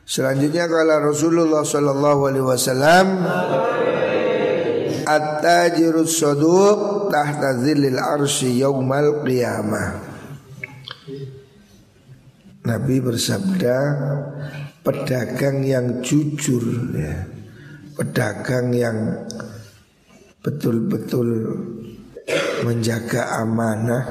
Selanjutnya 0.01 0.67
kalau 0.67 1.07
Rasulullah 1.07 1.63
Sallallahu 1.63 2.21
Alaihi 2.27 2.43
Wasallam 2.43 3.07
At-tajirus 5.07 6.19
saduq 6.19 7.07
tahta 7.07 7.55
zillil 7.63 7.95
arsy 7.95 8.59
yaumal 8.59 9.23
qiyamah 9.23 10.10
Nabi 12.61 13.01
bersabda 13.01 13.77
pedagang 14.85 15.65
yang 15.65 16.05
jujur 16.05 16.93
ya. 16.93 17.25
Pedagang 17.97 18.73
yang 18.73 18.97
betul-betul 20.41 21.29
menjaga 22.65 23.41
amanah 23.41 24.05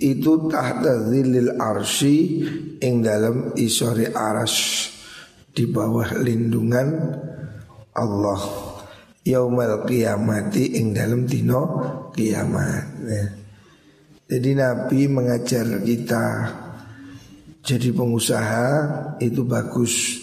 itu 0.00 0.52
tahta 0.52 1.08
zilil 1.08 1.56
arsi 1.56 2.44
ing 2.80 3.00
dalam 3.00 3.56
isori 3.56 4.08
aras 4.12 4.88
di 5.52 5.64
bawah 5.68 6.16
lindungan 6.20 6.88
Allah 7.96 8.40
yaumal 9.24 9.84
kiamati 9.84 10.76
ing 10.80 10.92
dalam 10.92 11.24
dino 11.24 11.62
kiamat 12.12 12.84
ya. 13.04 13.24
Jadi 14.32 14.50
Nabi 14.56 15.00
mengajar 15.12 15.84
kita 15.84 16.24
jadi 17.62 17.94
pengusaha 17.94 18.66
itu 19.22 19.46
bagus. 19.46 20.18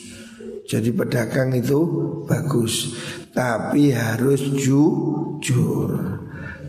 Jadi 0.67 0.91
pedagang 0.91 1.55
itu 1.55 1.79
bagus. 2.27 2.93
Tapi 3.31 3.95
harus 3.95 4.43
jujur. 4.59 5.89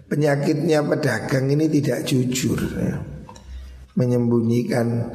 Penyakitnya 0.06 0.86
pedagang 0.86 1.50
ini 1.50 1.66
tidak 1.66 2.06
jujur. 2.06 2.58
Ya. 2.78 3.02
Menyembunyikan 3.98 5.10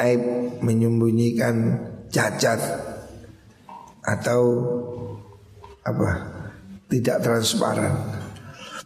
aib 0.00 0.24
Menyembunyikan 0.64 1.76
cacat 2.08 2.58
Atau 4.00 4.42
apa? 5.84 6.10
Tidak 6.88 7.20
transparan. 7.20 7.94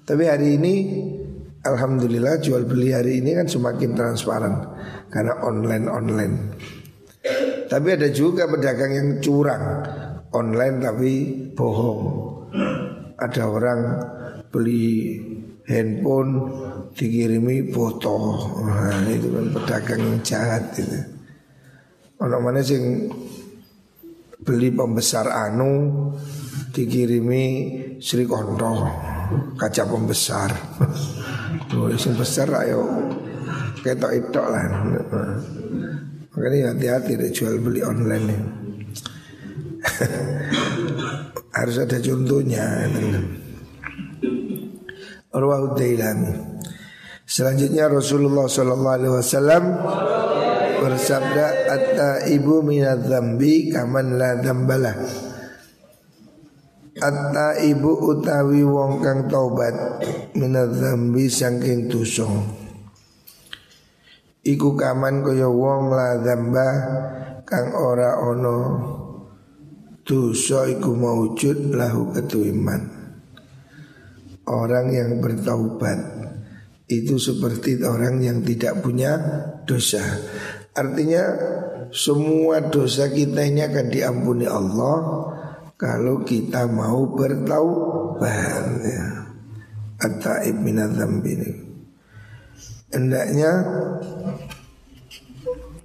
Tapi 0.02 0.26
hari 0.26 0.58
ini 0.58 0.74
Alhamdulillah 1.60 2.40
jual 2.40 2.64
beli 2.64 2.96
hari 2.96 3.20
ini 3.20 3.36
kan 3.36 3.44
semakin 3.44 3.92
transparan 3.92 4.54
karena 5.10 5.42
online-online. 5.42 6.36
Tapi 7.70 7.88
ada 7.94 8.08
juga 8.10 8.48
pedagang 8.48 8.90
yang 8.94 9.08
curang 9.18 9.64
online 10.34 10.76
tapi 10.78 11.12
bohong. 11.54 12.00
Ada 13.20 13.42
orang 13.46 13.80
beli 14.48 15.18
handphone 15.68 16.30
dikirimi 16.94 17.70
foto. 17.70 18.16
Nah, 18.64 19.04
itu 19.06 19.28
kan 19.30 19.46
pedagang 19.54 20.00
yang 20.00 20.18
jahat 20.24 20.64
itu. 20.78 20.98
Orang 22.20 22.42
mana 22.48 22.60
sih 22.64 22.80
beli 24.40 24.72
pembesar 24.72 25.28
anu 25.28 26.08
dikirimi 26.72 27.44
Sri 28.00 28.24
Konto 28.24 28.72
kaca 29.56 29.84
pembesar. 29.86 30.50
Yang 31.70 32.18
besar 32.18 32.50
ayo 32.66 32.82
ketok 33.82 34.12
itu 34.16 34.40
lah. 34.40 34.64
Makanya 36.30 36.72
hati-hati 36.72 37.12
deh 37.18 37.30
jual 37.34 37.58
beli 37.60 37.80
online 37.82 38.24
ini. 38.24 38.38
Harus 41.58 41.76
ada 41.82 41.98
contohnya. 41.98 42.86
Arwah 45.30 45.74
Dailami. 45.74 46.34
Selanjutnya 47.30 47.86
Rasulullah 47.86 48.50
Sallallahu 48.50 48.96
Alaihi 48.98 49.14
Wasallam 49.14 49.64
bersabda 50.82 51.46
atta 51.70 52.10
ibu 52.26 52.58
minat 52.66 53.06
zambi 53.06 53.70
kaman 53.70 54.18
la 54.18 54.34
dambalah. 54.42 54.98
Atta 56.98 57.62
ibu 57.62 57.92
utawi 58.10 58.66
wong 58.66 58.98
kang 58.98 59.30
taubat 59.30 60.02
minat 60.34 60.74
zambi 60.74 61.30
saking 61.30 61.86
tusong. 61.86 62.59
Iku 64.40 64.72
kaman 64.72 65.20
kaya 65.20 65.52
wong 65.52 65.92
la 65.92 66.16
dzamba 66.16 66.68
kang 67.44 67.76
ora 67.76 68.24
ono 68.24 68.58
dosa 70.00 70.64
iku 70.64 70.96
maujud 70.96 71.76
lahu 71.76 72.08
ketuiman. 72.16 72.82
Orang 74.48 74.90
yang 74.96 75.20
bertaubat 75.20 76.00
itu 76.88 77.20
seperti 77.20 77.84
orang 77.84 78.24
yang 78.24 78.40
tidak 78.40 78.80
punya 78.80 79.14
dosa. 79.68 80.02
Artinya 80.72 81.22
semua 81.92 82.64
dosa 82.72 83.12
kita 83.12 83.44
ini 83.44 83.60
akan 83.60 83.86
diampuni 83.92 84.48
Allah 84.48 84.96
kalau 85.76 86.24
kita 86.24 86.64
mau 86.64 87.12
bertaubat 87.12 88.64
ya. 88.88 89.06
At-taib 90.00 90.64
minadzambi 90.64 91.69
Hendaknya 92.90 93.50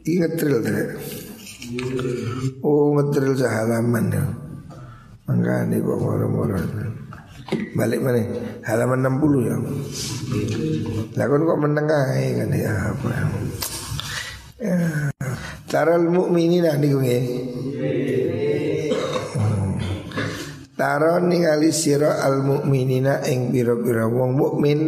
ingat 0.06 0.32
ngetril 0.38 0.58
deh. 0.66 0.90
Oh 2.66 2.98
ngetril 2.98 3.34
sehalaman 3.38 4.06
ya. 4.10 4.26
Mangga 5.26 5.66
nih 5.70 5.82
kok 5.82 6.02
moro-moro. 6.02 6.58
Balik 7.78 8.02
mana? 8.02 8.22
Halaman 8.66 9.06
60 9.22 9.50
ya. 9.50 9.56
Lah 11.14 11.26
kon 11.30 11.46
kok 11.46 11.62
menengah 11.62 12.06
kan 12.14 12.50
ya 12.54 12.74
apa 12.94 13.08
ya. 13.10 13.26
ya. 14.62 14.78
Taral 15.70 16.10
mukminin 16.10 16.66
niku 16.82 17.02
nggih. 17.02 17.24
Hmm. 19.38 19.78
Taro 20.74 21.22
ningali 21.22 21.70
sira 21.70 22.22
al 22.22 22.42
mukminina 22.42 23.26
ing 23.30 23.54
pira-pira 23.54 24.10
wong 24.10 24.38
mukmin 24.38 24.80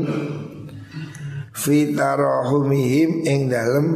fi 1.57 1.97
tarahumihim 1.97 3.25
ing 3.25 3.49
dalem 3.49 3.87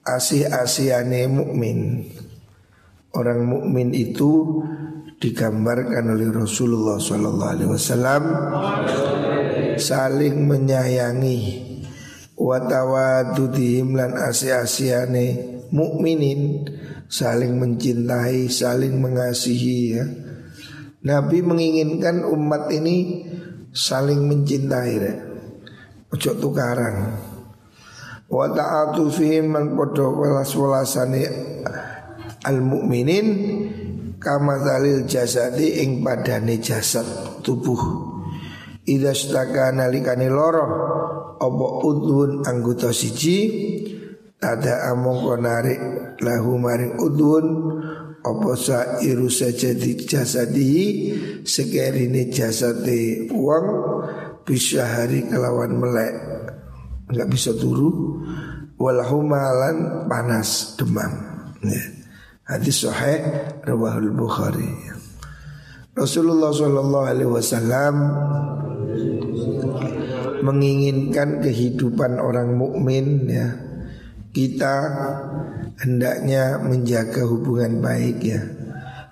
asih-asihane 0.00 1.28
mukmin. 1.28 2.08
Orang 3.12 3.44
mukmin 3.44 3.92
itu 3.92 4.62
digambarkan 5.20 6.16
oleh 6.16 6.32
Rasulullah 6.32 6.96
sallallahu 6.96 7.52
alaihi 7.52 7.70
wasallam 7.70 8.22
saling 9.76 10.48
menyayangi 10.48 11.40
wa 12.40 12.56
tawadudihim 12.64 13.92
lan 13.92 14.16
asih-asihane 14.16 15.60
mukminin 15.68 16.64
saling 17.10 17.58
mencintai, 17.58 18.46
saling 18.48 18.96
mengasihi 19.02 19.78
ya. 19.98 20.04
Nabi 21.00 21.42
menginginkan 21.42 22.24
umat 22.24 22.70
ini 22.70 23.26
saling 23.74 24.24
mencintai 24.30 24.94
ya. 24.96 25.29
Ojo 26.10 26.30
tukaran 26.38 27.14
Wa 28.30 28.46
ta'atu 28.46 29.10
fihim 29.10 29.50
man 29.50 29.74
podo 29.74 30.14
welas-welasani 30.14 31.26
al 32.46 32.58
mukminin 32.62 33.26
kama 34.22 34.62
dalil 34.62 35.02
jasadi 35.02 35.82
ing 35.82 35.98
padane 36.06 36.62
jasad 36.62 37.02
tubuh. 37.42 38.06
Idza 38.86 39.18
staka 39.18 39.74
nalikane 39.74 40.30
loro 40.30 40.66
apa 41.42 41.66
udhun 41.82 42.46
anggota 42.46 42.94
siji 42.94 43.38
ada 44.38 44.94
among 44.94 45.26
narik 45.42 45.80
lahu 46.22 46.54
maring 46.54 47.02
udhun 47.02 47.46
apa 48.22 48.50
sairu 48.54 49.26
sajadi 49.26 50.06
jasadi 50.06 50.72
sekerine 51.42 52.30
jasade 52.30 53.26
wong 53.34 53.66
bisa 54.50 54.82
hari 54.82 55.30
kelawan 55.30 55.78
melek. 55.78 56.14
Nggak 57.06 57.28
bisa 57.30 57.54
turu. 57.54 58.18
Walahumalan 58.74 60.10
panas 60.10 60.74
demam. 60.74 61.12
Ya. 61.62 61.84
hadis 62.50 62.82
sahih 62.82 63.22
rawahul 63.62 64.10
bukhari. 64.10 64.66
Rasulullah 65.94 66.50
Shallallahu 66.50 67.06
Alaihi 67.06 67.30
Wasallam 67.30 67.94
menginginkan 70.42 71.44
kehidupan 71.44 72.18
orang 72.18 72.58
mukmin 72.58 73.30
ya. 73.30 73.54
Kita 74.30 74.74
hendaknya 75.78 76.58
menjaga 76.58 77.22
hubungan 77.28 77.78
baik 77.78 78.18
ya. 78.24 78.40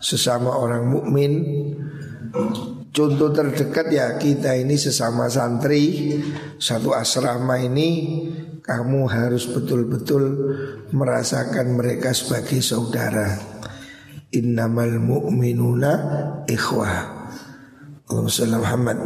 Sesama 0.01 0.55
orang 0.55 0.89
mukmin 0.89 1.33
Contoh 2.89 3.31
terdekat 3.31 3.87
ya 3.93 4.17
kita 4.17 4.57
ini 4.57 4.75
sesama 4.75 5.29
santri 5.29 6.17
Satu 6.57 6.97
asrama 6.97 7.61
ini 7.61 7.89
Kamu 8.65 9.07
harus 9.09 9.45
betul-betul 9.49 10.25
merasakan 10.93 11.77
mereka 11.77 12.17
sebagai 12.17 12.65
saudara 12.65 13.39
Innamal 14.33 15.01
mu'minuna 15.01 15.93
ikhwah 16.49 17.19
Allahumma 18.09 18.33
salli 18.33 18.57
Muhammad. 18.57 18.97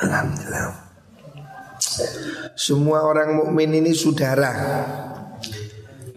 Alhamdulillah. 0.00 0.66
Semua 2.56 3.04
orang 3.04 3.36
mukmin 3.36 3.76
ini 3.76 3.92
saudara. 3.92 4.48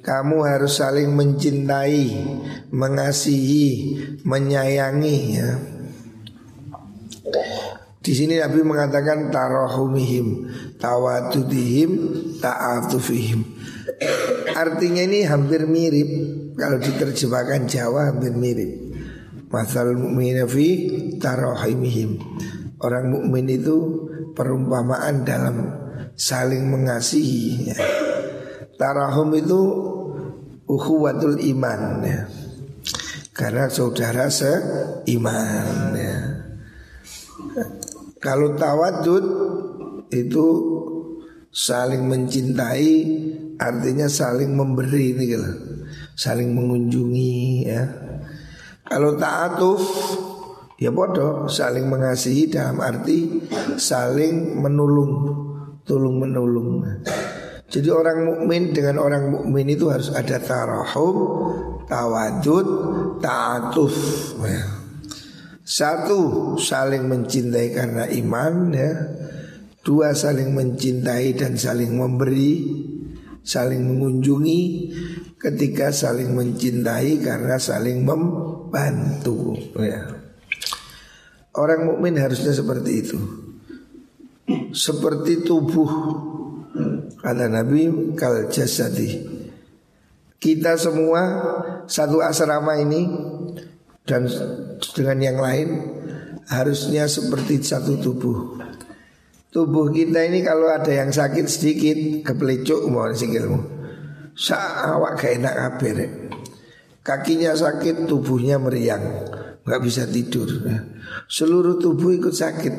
Kamu 0.05 0.45
harus 0.45 0.77
saling 0.77 1.09
mencintai, 1.17 2.13
mengasihi, 2.69 3.97
menyayangi 4.21 5.17
ya. 5.33 5.49
Di 8.05 8.13
sini 8.13 8.37
Nabi 8.37 8.61
mengatakan 8.61 9.33
tarahumihim, 9.33 10.45
tawadudihim, 10.77 11.91
ta'atufihim. 12.37 13.41
Artinya 14.53 15.09
ini 15.09 15.25
hampir 15.25 15.65
mirip 15.65 16.09
kalau 16.53 16.77
diterjemahkan 16.77 17.65
Jawa 17.65 18.13
hampir 18.13 18.37
mirip. 18.37 18.93
Masal 19.49 19.97
mu'mina 19.97 20.45
fi 20.45 20.85
tarahimihim. 21.17 22.21
Orang 22.77 23.09
mukmin 23.09 23.49
itu 23.49 24.05
perumpamaan 24.37 25.25
dalam 25.25 25.73
saling 26.13 26.69
mengasihi. 26.69 27.73
Ya. 27.73 27.77
Tarahum 28.75 29.31
itu 29.33 29.61
ukhuwatul 30.65 31.37
iman 31.41 31.81
ya. 32.05 32.21
Karena 33.35 33.67
saudara 33.67 34.31
seiman 34.31 35.91
ya. 35.91 36.15
Kalau 38.23 38.55
tawadud 38.55 39.25
itu 40.07 40.45
saling 41.51 42.07
mencintai 42.07 42.91
artinya 43.59 44.07
saling 44.07 44.55
memberi 44.55 45.13
ini 45.13 45.23
gitu. 45.29 45.51
Saling 46.15 46.55
mengunjungi 46.55 47.67
ya. 47.67 47.83
Kalau 48.87 49.19
ta'atuf 49.19 49.83
ya 50.79 50.95
bodoh 50.95 51.51
saling 51.51 51.91
mengasihi 51.91 52.47
dalam 52.47 52.79
arti 52.79 53.43
saling 53.75 54.63
menolong, 54.63 55.11
tolong 55.83 56.15
menolong. 56.23 56.83
Jadi 57.65 57.89
orang 57.89 58.19
mukmin 58.29 58.71
dengan 58.77 59.01
orang 59.01 59.33
mukmin 59.33 59.65
itu 59.73 59.89
harus 59.89 60.13
ada 60.13 60.37
tarahum, 60.37 61.17
tawadud, 61.89 62.67
ta'atuf 63.17 63.95
ya. 64.45 64.63
Satu 65.65 66.53
saling 66.61 67.09
mencintai 67.09 67.73
karena 67.73 68.05
iman 68.05 68.69
ya. 68.69 68.93
Dua 69.81 70.13
saling 70.13 70.53
mencintai 70.53 71.33
dan 71.33 71.57
saling 71.57 71.97
memberi, 71.97 72.53
saling 73.41 73.81
mengunjungi. 73.81 74.61
Ketika 75.41 75.89
saling 75.89 76.37
mencintai 76.37 77.21
karena 77.21 77.57
saling 77.57 78.05
membantu 78.05 79.57
ya. 79.81 80.05
Orang 81.57 81.89
mukmin 81.89 82.21
harusnya 82.21 82.53
seperti 82.53 82.91
itu. 83.01 83.17
Seperti 84.69 85.41
tubuh 85.41 85.89
kata 87.25 87.49
Nabi 87.49 88.13
kal 88.13 88.53
jasadi. 88.53 89.25
Kita 90.37 90.77
semua 90.77 91.21
satu 91.89 92.21
asrama 92.21 92.77
ini 92.77 93.09
dan 94.05 94.29
dengan 94.93 95.17
yang 95.17 95.37
lain 95.41 95.69
harusnya 96.45 97.09
seperti 97.09 97.65
satu 97.65 97.97
tubuh. 97.97 98.61
Tubuh 99.49 99.89
kita 99.89 100.21
ini 100.29 100.45
kalau 100.45 100.69
ada 100.69 100.93
yang 100.93 101.09
sakit 101.09 101.49
sedikit 101.49 101.97
kepelecuk 102.29 102.85
mau 102.93 103.09
sikilmu. 103.09 103.73
Awak 104.37 105.11
gak 105.17 105.33
enak 105.41 105.55
kabir. 105.55 105.97
Kakinya 107.05 107.53
sakit, 107.53 108.09
tubuhnya 108.09 108.57
meriang, 108.57 109.29
nggak 109.61 109.81
bisa 109.85 110.09
tidur. 110.09 110.49
Seluruh 111.29 111.77
tubuh 111.77 112.17
ikut 112.17 112.33
sakit. 112.33 112.75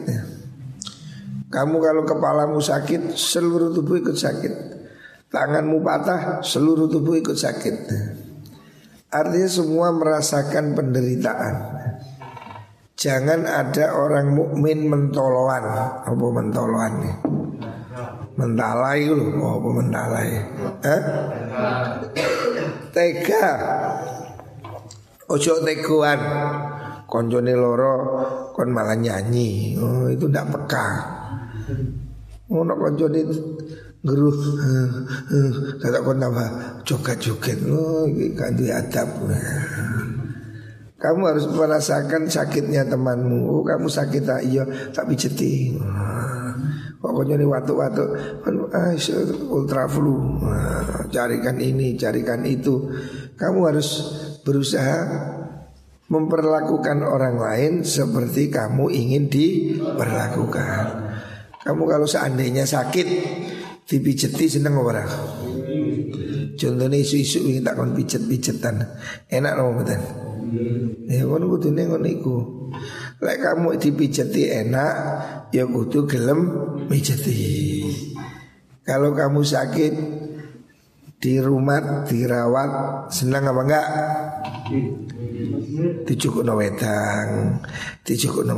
Kamu 1.46 1.78
kalau 1.78 2.02
kepalamu 2.02 2.58
sakit, 2.58 3.14
seluruh 3.14 3.70
tubuh 3.70 4.02
ikut 4.02 4.18
sakit. 4.18 4.52
Tanganmu 5.30 5.78
patah, 5.78 6.42
seluruh 6.42 6.90
tubuh 6.90 7.14
ikut 7.14 7.38
sakit. 7.38 7.76
Artinya 9.14 9.50
semua 9.50 9.94
merasakan 9.94 10.74
penderitaan. 10.74 11.54
Jangan 12.98 13.46
ada 13.46 13.94
orang 13.94 14.34
mukmin 14.34 14.90
mentoloan. 14.90 15.62
Apa 16.02 16.26
mentoloan 16.34 16.92
nih? 16.98 17.16
Mentalai 18.36 19.06
loh, 19.08 19.30
oh, 19.40 19.52
apa 19.62 19.68
mentalai? 19.70 20.28
Eh? 20.82 21.02
Tega. 22.90 23.46
Ojo 25.30 25.52
teguan. 25.62 26.20
Konjone 27.06 27.54
loro 27.54 27.94
kon 28.50 28.74
malah 28.74 28.98
nyanyi. 28.98 29.78
Oh, 29.78 30.10
itu 30.10 30.26
ndak 30.26 30.50
peka. 30.50 31.15
Oh, 32.46 32.62
nak 32.62 32.78
konjone 32.78 33.26
geruh 34.06 34.38
kata 35.82 35.98
kon 36.06 36.22
tambah 36.22 36.48
joget-joget. 36.86 37.58
Oh 37.66 38.06
kan 38.38 38.54
adab. 38.54 39.08
Kamu 40.96 41.22
harus 41.26 41.46
merasakan 41.50 42.30
sakitnya 42.30 42.86
temanmu. 42.86 43.50
Oh 43.50 43.62
kamu 43.66 43.90
sakit 43.90 44.22
tak? 44.22 44.40
Iya 44.46 44.62
tak 44.94 45.10
pijeti 45.10 45.74
pokoknya 47.06 47.38
ini 47.38 47.46
waktu-waktu 47.46 48.02
ah, 48.74 48.94
ultra 49.50 49.86
flu. 49.86 50.42
Carikan 51.10 51.62
ini 51.62 51.94
carikan 51.94 52.42
itu. 52.42 52.90
Kamu 53.38 53.68
harus 53.70 53.88
berusaha 54.42 55.06
memperlakukan 56.06 57.02
orang 57.02 57.38
lain 57.38 57.72
seperti 57.82 58.50
kamu 58.50 58.90
ingin 58.94 59.26
diperlakukan 59.26 61.05
kamu 61.66 61.82
kalau 61.90 62.06
seandainya 62.06 62.62
sakit 62.62 63.06
dipijeti 63.90 64.46
seneng 64.46 64.78
ora? 64.78 65.02
Contohnya 66.56 66.96
isu-isu 66.96 67.42
ini 67.42 67.60
tak 67.60 67.74
kon 67.74 67.92
pijet-pijetan. 67.92 68.80
Enak 69.26 69.52
loh 69.58 69.76
betul. 69.76 70.00
Ya 71.10 71.26
kon 71.26 71.44
kudune 71.50 71.82
ngono 71.90 72.06
iku. 72.06 72.36
Lek 73.18 73.42
kamu 73.42 73.82
dipijeti 73.82 74.46
enak, 74.46 74.94
ya 75.50 75.66
kudu 75.66 76.06
gelem 76.06 76.40
mijeti. 76.86 77.82
Kalau 78.86 79.10
kamu 79.10 79.42
sakit 79.42 79.94
di 81.18 81.42
rumah 81.42 82.06
dirawat 82.06 82.70
senang 83.10 83.50
apa 83.50 83.60
enggak? 83.66 83.86
Dicukup 86.06 86.46
no 86.46 86.54
wedang, 86.54 87.58
dicukup 88.06 88.46
no 88.46 88.56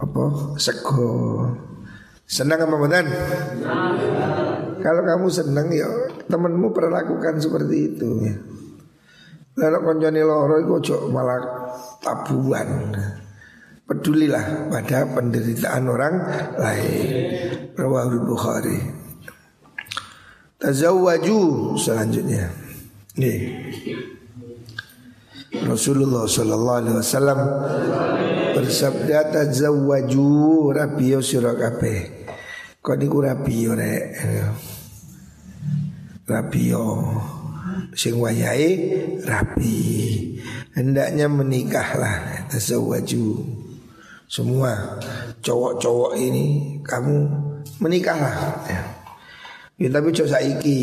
apa 0.00 0.22
sego. 0.56 1.12
Senang 2.32 2.64
apa 2.64 2.76
badan? 2.80 3.06
Kalau 4.80 5.02
kamu 5.04 5.28
senang 5.28 5.68
ya 5.68 5.84
temanmu 6.32 6.72
perlakukan 6.72 7.36
seperti 7.36 7.92
itu 7.92 8.08
ya. 8.24 8.34
Lalu 9.60 9.78
konjoni 9.84 10.24
loro 10.24 10.56
itu 10.56 11.12
malah 11.12 11.68
tabuan. 12.00 12.88
Pedulilah 13.84 14.72
pada 14.72 15.04
penderitaan 15.12 15.84
orang 15.92 16.14
lain. 16.56 17.04
Rawahul 17.76 18.24
Bukhari. 18.24 18.80
Tazawwaju 20.56 21.76
selanjutnya. 21.76 22.48
Nih. 23.20 23.40
Rasulullah 25.68 26.24
Sallallahu 26.24 26.78
Alaihi 26.80 26.96
Wasallam 26.96 27.38
bersabda 28.56 29.18
tazawwaju 29.36 30.32
rabiyo 30.72 31.20
sira. 31.20 31.52
Kok 32.82 32.98
niku 32.98 33.22
rabiyo 33.22 33.78
rek. 33.78 34.18
Rabiyo 36.26 36.86
sing 37.94 38.18
wayahe 38.18 38.70
rapi. 39.22 39.78
Hendaknya 40.74 41.30
menikahlah 41.30 42.50
tazawwaju. 42.50 43.38
Semua 44.26 44.98
cowok-cowok 45.46 46.18
ini 46.18 46.46
kamu 46.82 47.30
menikahlah. 47.78 48.66
Ya. 48.66 48.82
Ya 49.78 49.88
tapi 49.94 50.10
cok 50.10 50.26
saiki 50.26 50.80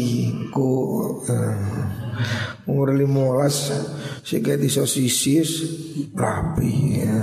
ku 0.55 0.67
uh, 1.27 2.63
umur 2.63 2.95
15 2.95 4.23
sik 4.23 4.47
disosis 4.55 5.51
rapi 6.15 7.03
ya. 7.03 7.19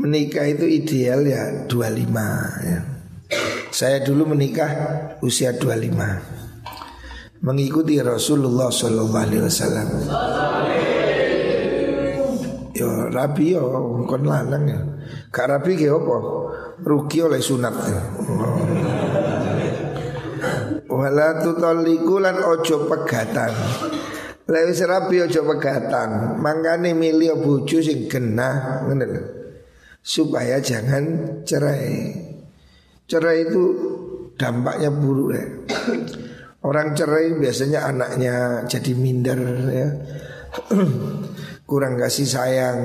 Menikah 0.00 0.48
itu 0.48 0.64
ideal 0.64 1.28
ya 1.28 1.68
25 1.68 1.76
ya. 2.64 2.97
Saya 3.68 4.00
dulu 4.00 4.32
menikah 4.34 4.70
usia 5.20 5.54
25 5.56 7.44
Mengikuti 7.44 8.00
Rasulullah 8.02 8.72
Sallallahu 8.72 9.24
Alaihi 9.28 9.42
Wasallam 9.44 9.88
Yo 12.74 13.10
rapi 13.10 13.54
yo 13.54 13.64
kon 14.08 14.24
lanang 14.26 14.64
ya 14.66 14.80
Gak 15.30 15.46
rapi 15.48 15.76
ke 15.76 15.88
apa 15.92 16.16
Rugi 16.78 17.18
oleh 17.26 17.42
sunat 17.42 17.74
ya. 17.74 18.00
Wala 20.86 21.42
tutoliku 21.42 22.22
lan 22.22 22.38
ojo 22.38 22.86
pegatan 22.86 23.50
Lewi 24.48 24.72
serapi 24.72 25.20
aja 25.20 25.44
pegatan, 25.44 26.40
mangkane 26.40 26.96
milih 26.96 27.36
bojo 27.36 27.84
sing 27.84 28.08
genah. 28.08 28.80
Supaya 30.00 30.56
jangan 30.56 31.04
cerai. 31.44 32.27
Cerai 33.08 33.48
itu 33.48 33.62
dampaknya 34.36 34.92
buruk 34.92 35.30
ya. 35.32 35.46
Orang 36.60 36.92
cerai 36.92 37.32
biasanya 37.40 37.88
anaknya 37.88 38.68
jadi 38.68 38.92
minder 38.92 39.40
ya. 39.72 39.88
Kurang 41.64 41.96
kasih 41.96 42.28
sayang. 42.28 42.78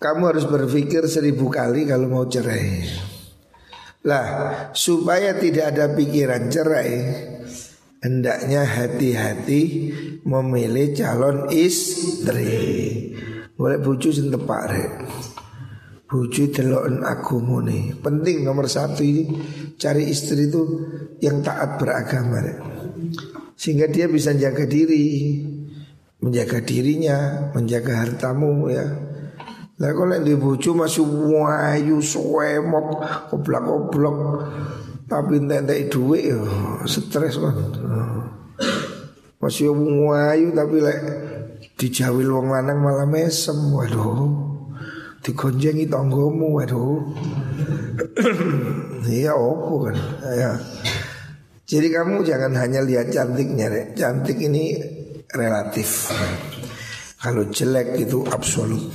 Kamu 0.00 0.22
harus 0.32 0.46
berpikir 0.48 1.04
seribu 1.10 1.50
kali 1.52 1.84
kalau 1.84 2.08
mau 2.08 2.24
cerai. 2.24 2.86
Lah, 4.00 4.26
supaya 4.72 5.36
tidak 5.36 5.76
ada 5.76 5.92
pikiran 5.92 6.48
cerai, 6.48 6.92
hendaknya 8.00 8.64
hati-hati 8.64 9.92
memilih 10.24 10.96
calon 10.96 11.52
istri. 11.52 12.56
Boleh 13.60 13.76
bucu 13.76 14.08
sing 14.08 14.32
tepak 14.32 14.62
rek. 14.72 14.92
Bucu 16.10 16.50
deloken 16.50 17.06
agamane. 17.06 17.94
Penting 18.02 18.42
nomor 18.42 18.66
satu 18.66 19.06
ini 19.06 19.30
cari 19.78 20.10
istri 20.10 20.50
itu 20.50 20.62
yang 21.22 21.38
taat 21.38 21.78
beragama. 21.78 22.42
Sehingga 23.54 23.86
dia 23.86 24.10
bisa 24.10 24.34
jaga 24.34 24.66
diri, 24.66 25.38
menjaga 26.18 26.66
dirinya, 26.66 27.48
menjaga 27.54 28.02
hartamu 28.02 28.66
ya. 28.74 28.90
Lah 29.80 29.96
kalau 29.96 30.18
di 30.20 30.34
bucu 30.36 30.76
masih 30.76 31.06
wayu 31.06 32.04
suwemok 32.04 33.00
koblak 33.32 33.64
koblok 33.64 34.16
tapi 35.08 35.40
entek 35.40 35.88
duit 35.88 36.28
ya 36.28 36.38
stres 36.84 37.40
kan. 37.40 37.56
Masih 39.40 39.72
wayu 39.72 40.52
tapi 40.52 40.76
lek 40.84 40.98
dijawil 41.80 42.28
wong 42.28 42.52
lanang 42.52 42.82
malah 42.84 43.08
mesem 43.08 43.56
waduh. 43.72 44.59
Digonjengi 45.20 45.84
tanggomu 45.84 46.56
waduh. 46.56 47.00
Iya 49.04 49.36
opo 49.36 49.88
kan 49.88 49.96
ya. 50.32 50.52
Jadi 51.70 51.86
kamu 51.86 52.26
jangan 52.26 52.52
hanya 52.58 52.82
lihat 52.82 53.14
cantiknya, 53.14 53.70
Rek. 53.70 53.94
cantik 53.94 54.42
ini 54.42 54.74
relatif. 55.30 56.10
Kalau 57.20 57.46
jelek 57.46 57.94
itu 57.94 58.26
absolut. 58.26 58.90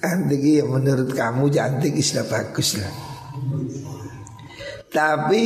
cantik 0.00 0.42
ya 0.42 0.64
menurut 0.66 1.12
kamu 1.14 1.54
cantik 1.54 2.02
sudah 2.02 2.26
bagus 2.26 2.82
lah. 2.82 2.92
Tapi 4.90 5.44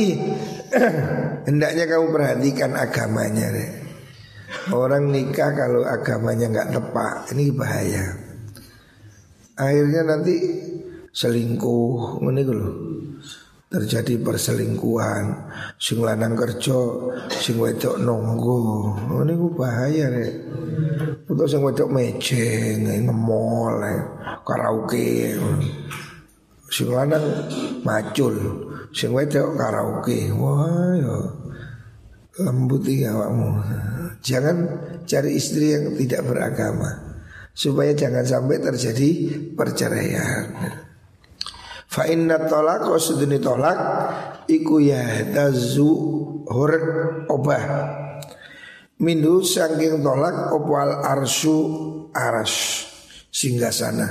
hendaknya 1.47 1.85
kamu 1.85 2.05
perhatikan 2.09 2.73
agamanya 2.73 3.53
deh. 3.53 3.84
Orang 4.73 5.13
nikah 5.13 5.53
kalau 5.53 5.85
agamanya 5.85 6.49
nggak 6.49 6.71
tepat 6.73 7.31
ini 7.35 7.53
bahaya. 7.53 8.05
Akhirnya 9.55 10.01
nanti 10.03 10.35
selingkuh, 11.15 12.19
ini 12.27 12.41
loh 12.43 12.73
terjadi 13.65 14.21
perselingkuhan 14.23 15.51
sing 15.75 15.99
lanang 15.99 16.37
kerja 16.37 16.79
sing 17.27 17.59
wedok 17.59 17.99
nonggo 17.99 18.93
ini 19.25 19.33
ku 19.35 19.51
bahaya 19.51 20.07
rek. 20.07 20.33
Putus 21.27 21.51
sing 21.51 21.61
wedok 21.65 21.91
mejeng 21.91 22.87
ngemol 22.87 23.83
karaoke. 24.47 25.35
Sing 26.71 26.87
lanang 26.87 27.25
macul 27.83 28.35
sing 28.95 29.11
wedok 29.11 29.59
karaoke. 29.59 30.31
Wah 30.31 30.95
yo 30.95 31.44
lembut 32.41 32.83
ya 32.87 33.15
awakmu 33.15 33.63
jangan 34.19 34.57
cari 35.07 35.39
istri 35.39 35.71
yang 35.71 35.95
tidak 35.95 36.27
beragama 36.27 37.15
supaya 37.55 37.95
jangan 37.95 38.27
sampai 38.27 38.59
terjadi 38.59 39.09
perceraian 39.55 40.43
Fa 41.95 42.03
inna 42.11 42.35
tolak 42.51 42.91
seduni 42.99 43.39
tolak 43.39 43.79
iku 44.51 44.83
ya 44.83 45.31
tazu 45.31 45.87
hur 46.43 46.73
obah. 47.31 47.63
Mindu 48.99 49.39
saking 49.39 50.03
tolak 50.03 50.51
opal 50.51 51.03
arsu 51.07 51.55
aras 52.11 52.83
singgah 53.31 53.71
sana. 53.71 54.07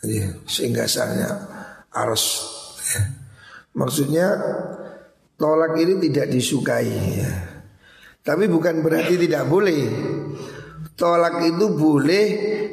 Ya, 0.00 0.32
singgah 0.48 0.88
sana 0.88 1.28
aras. 1.92 2.24
Ya. 2.88 3.00
Maksudnya 3.76 4.26
tolak 5.36 5.76
ini 5.78 6.00
tidak 6.08 6.32
disukai 6.32 6.92
ya. 7.20 7.32
Tapi 8.20 8.50
bukan 8.50 8.82
berarti 8.82 9.14
tidak 9.20 9.46
boleh. 9.46 9.82
Tolak 10.96 11.44
itu 11.44 11.76
boleh 11.76 12.26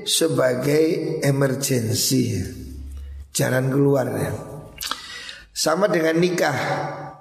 sebagai 0.08 1.20
emergensi. 1.22 2.24
Ya 2.34 2.64
jalan 3.34 3.74
keluar 3.74 4.08
ya. 4.14 4.32
Sama 5.52 5.90
dengan 5.90 6.22
nikah. 6.22 6.58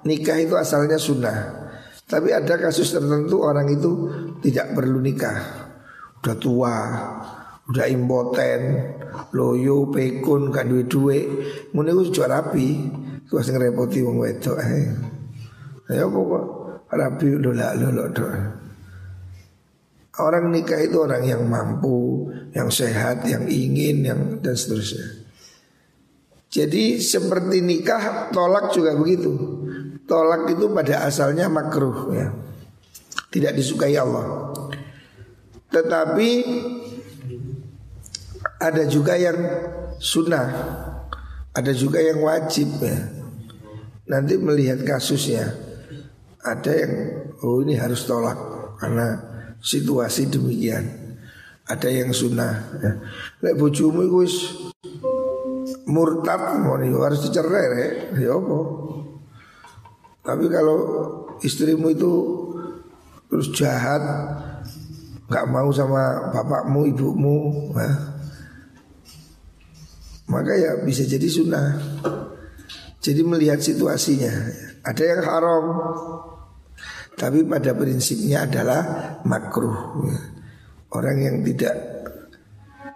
Nikah 0.05 0.37
itu 0.39 0.55
asalnya 0.55 1.01
sunnah. 1.01 1.37
Tapi 2.05 2.29
ada 2.29 2.55
kasus 2.61 2.93
tertentu 2.93 3.41
orang 3.41 3.67
itu 3.73 3.91
tidak 4.45 4.77
perlu 4.77 5.01
nikah. 5.01 5.37
Udah 6.21 6.37
tua, 6.37 6.77
udah 7.67 7.85
impoten, 7.89 8.61
loyo, 9.33 9.89
pekun, 9.89 10.53
kan 10.53 10.69
duit 10.69 10.87
duit. 10.87 11.25
Mune 11.73 11.91
wis 11.97 12.13
jual 12.13 12.29
rapi, 12.29 12.91
ku 13.27 13.41
sing 13.41 13.57
repoti 13.57 13.99
wong 14.05 14.21
wedok. 14.21 14.57
Eh. 14.61 15.12
Ya 15.93 16.05
pokok 16.09 16.45
rapi 16.89 17.37
lolak 17.37 17.77
lolok 17.77 18.07
doa. 18.13 18.41
Orang 20.13 20.53
nikah 20.53 20.77
itu 20.77 21.01
orang 21.01 21.25
yang 21.25 21.41
mampu, 21.49 22.29
yang 22.53 22.69
sehat, 22.69 23.25
yang 23.25 23.49
ingin, 23.49 24.05
yang 24.05 24.21
dan 24.45 24.53
seterusnya. 24.53 25.25
Jadi 26.53 27.01
seperti 27.01 27.65
nikah 27.65 28.29
tolak 28.29 28.69
juga 28.69 28.93
begitu. 28.93 29.33
Tolak 30.05 30.45
itu 30.53 30.69
pada 30.69 31.09
asalnya 31.09 31.49
makruh 31.49 32.13
ya. 32.13 32.29
Tidak 33.33 33.57
disukai 33.57 33.97
Allah. 33.97 34.53
Tetapi 35.73 36.29
ada 38.61 38.83
juga 38.85 39.17
yang 39.17 39.39
sunnah, 39.97 40.47
ada 41.57 41.73
juga 41.73 41.97
yang 42.05 42.21
wajib 42.21 42.69
ya. 42.85 43.01
Nanti 44.05 44.37
melihat 44.37 44.85
kasusnya, 44.85 45.49
ada 46.43 46.71
yang 46.71 46.93
oh 47.39 47.63
ini 47.63 47.79
harus 47.79 48.03
tolak 48.03 48.35
karena 48.79 49.19
situasi 49.63 50.27
demikian. 50.27 50.83
Ada 51.63 51.87
yang 51.87 52.11
sunnah. 52.11 52.53
Ya. 52.83 52.91
Lek 53.39 53.55
bojomu 53.55 54.03
murtad 55.87 56.59
mau 56.63 56.75
harus 56.79 57.23
dicerai 57.23 57.65
ya, 57.71 57.87
ya 58.19 58.29
apa? 58.35 58.59
Tapi 60.23 60.45
kalau 60.47 60.79
istrimu 61.43 61.91
itu 61.91 62.13
terus 63.27 63.51
jahat, 63.51 63.99
nggak 65.27 65.45
mau 65.51 65.67
sama 65.75 66.31
bapakmu, 66.31 66.87
ibumu, 66.87 67.37
ya, 67.75 67.91
maka 70.31 70.53
ya 70.55 70.71
bisa 70.87 71.03
jadi 71.03 71.27
sunnah. 71.27 71.75
Jadi 73.03 73.19
melihat 73.27 73.59
situasinya, 73.59 74.31
ada 74.87 75.03
yang 75.03 75.21
haram, 75.27 75.63
tapi 77.13 77.45
pada 77.45 77.71
prinsipnya 77.77 78.49
adalah 78.49 78.81
makruh. 79.23 80.09
Orang 80.93 81.17
yang 81.21 81.37
tidak 81.41 81.73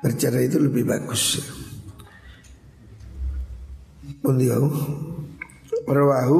bercerai 0.01 0.45
itu 0.49 0.58
lebih 0.62 0.86
bagus. 0.86 1.41
Beliau 4.21 4.71
Rawahu 5.88 6.39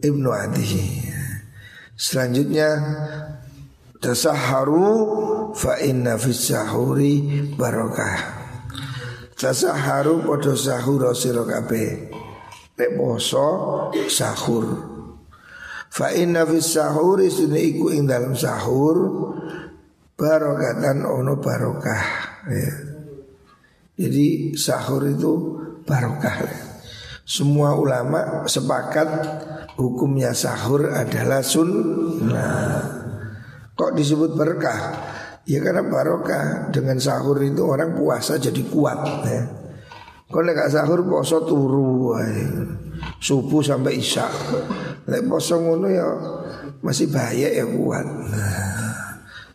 Ibnu 0.00 0.28
Adi 0.32 1.00
Selanjutnya 1.96 2.76
Tasaharu 4.00 4.88
Fa 5.56 5.80
inna 5.80 6.16
fis 6.20 6.52
sahuri 6.52 7.48
barokah 7.56 8.16
Tasaharu 9.36 10.24
podo 10.24 10.56
sahur 10.56 11.12
sira 11.12 11.44
kabeh 11.44 12.12
sahur 14.08 14.95
Fa 15.96 16.12
inna 16.12 16.44
fis 16.44 16.76
sahuri 16.76 17.32
sini 17.32 17.72
iku 17.72 17.88
ing 17.88 18.04
dalam 18.04 18.36
sahur 18.36 19.24
Barokatan 20.16 21.04
ono 21.04 21.36
barokah 21.36 22.04
ya. 22.48 22.72
Jadi 24.00 24.56
sahur 24.56 25.04
itu 25.04 25.32
barokah. 25.84 26.40
Semua 27.20 27.76
ulama 27.76 28.48
sepakat 28.48 29.08
hukumnya 29.76 30.32
sahur 30.32 30.88
adalah 30.88 31.44
sunnah. 31.44 32.80
Kok 33.76 33.92
disebut 33.92 34.32
berkah? 34.40 35.04
Ya 35.44 35.60
karena 35.60 35.84
barokah 35.84 36.72
dengan 36.72 36.96
sahur 36.96 37.36
itu 37.44 37.60
orang 37.60 37.92
puasa 37.92 38.40
jadi 38.40 38.64
kuat 38.72 39.00
ya. 39.28 39.44
Kalau 40.32 40.48
nggak 40.48 40.72
sahur 40.72 41.04
puasa 41.04 41.44
turu 41.44 42.16
Subuh 43.20 43.60
sampai 43.60 44.00
isya 44.00 44.24
Lek 45.06 45.22
poso 45.30 45.62
ngono 45.62 45.86
ya 45.86 46.06
masih 46.82 47.06
bahaya 47.10 47.48
ya 47.50 47.64
kuat. 47.66 48.06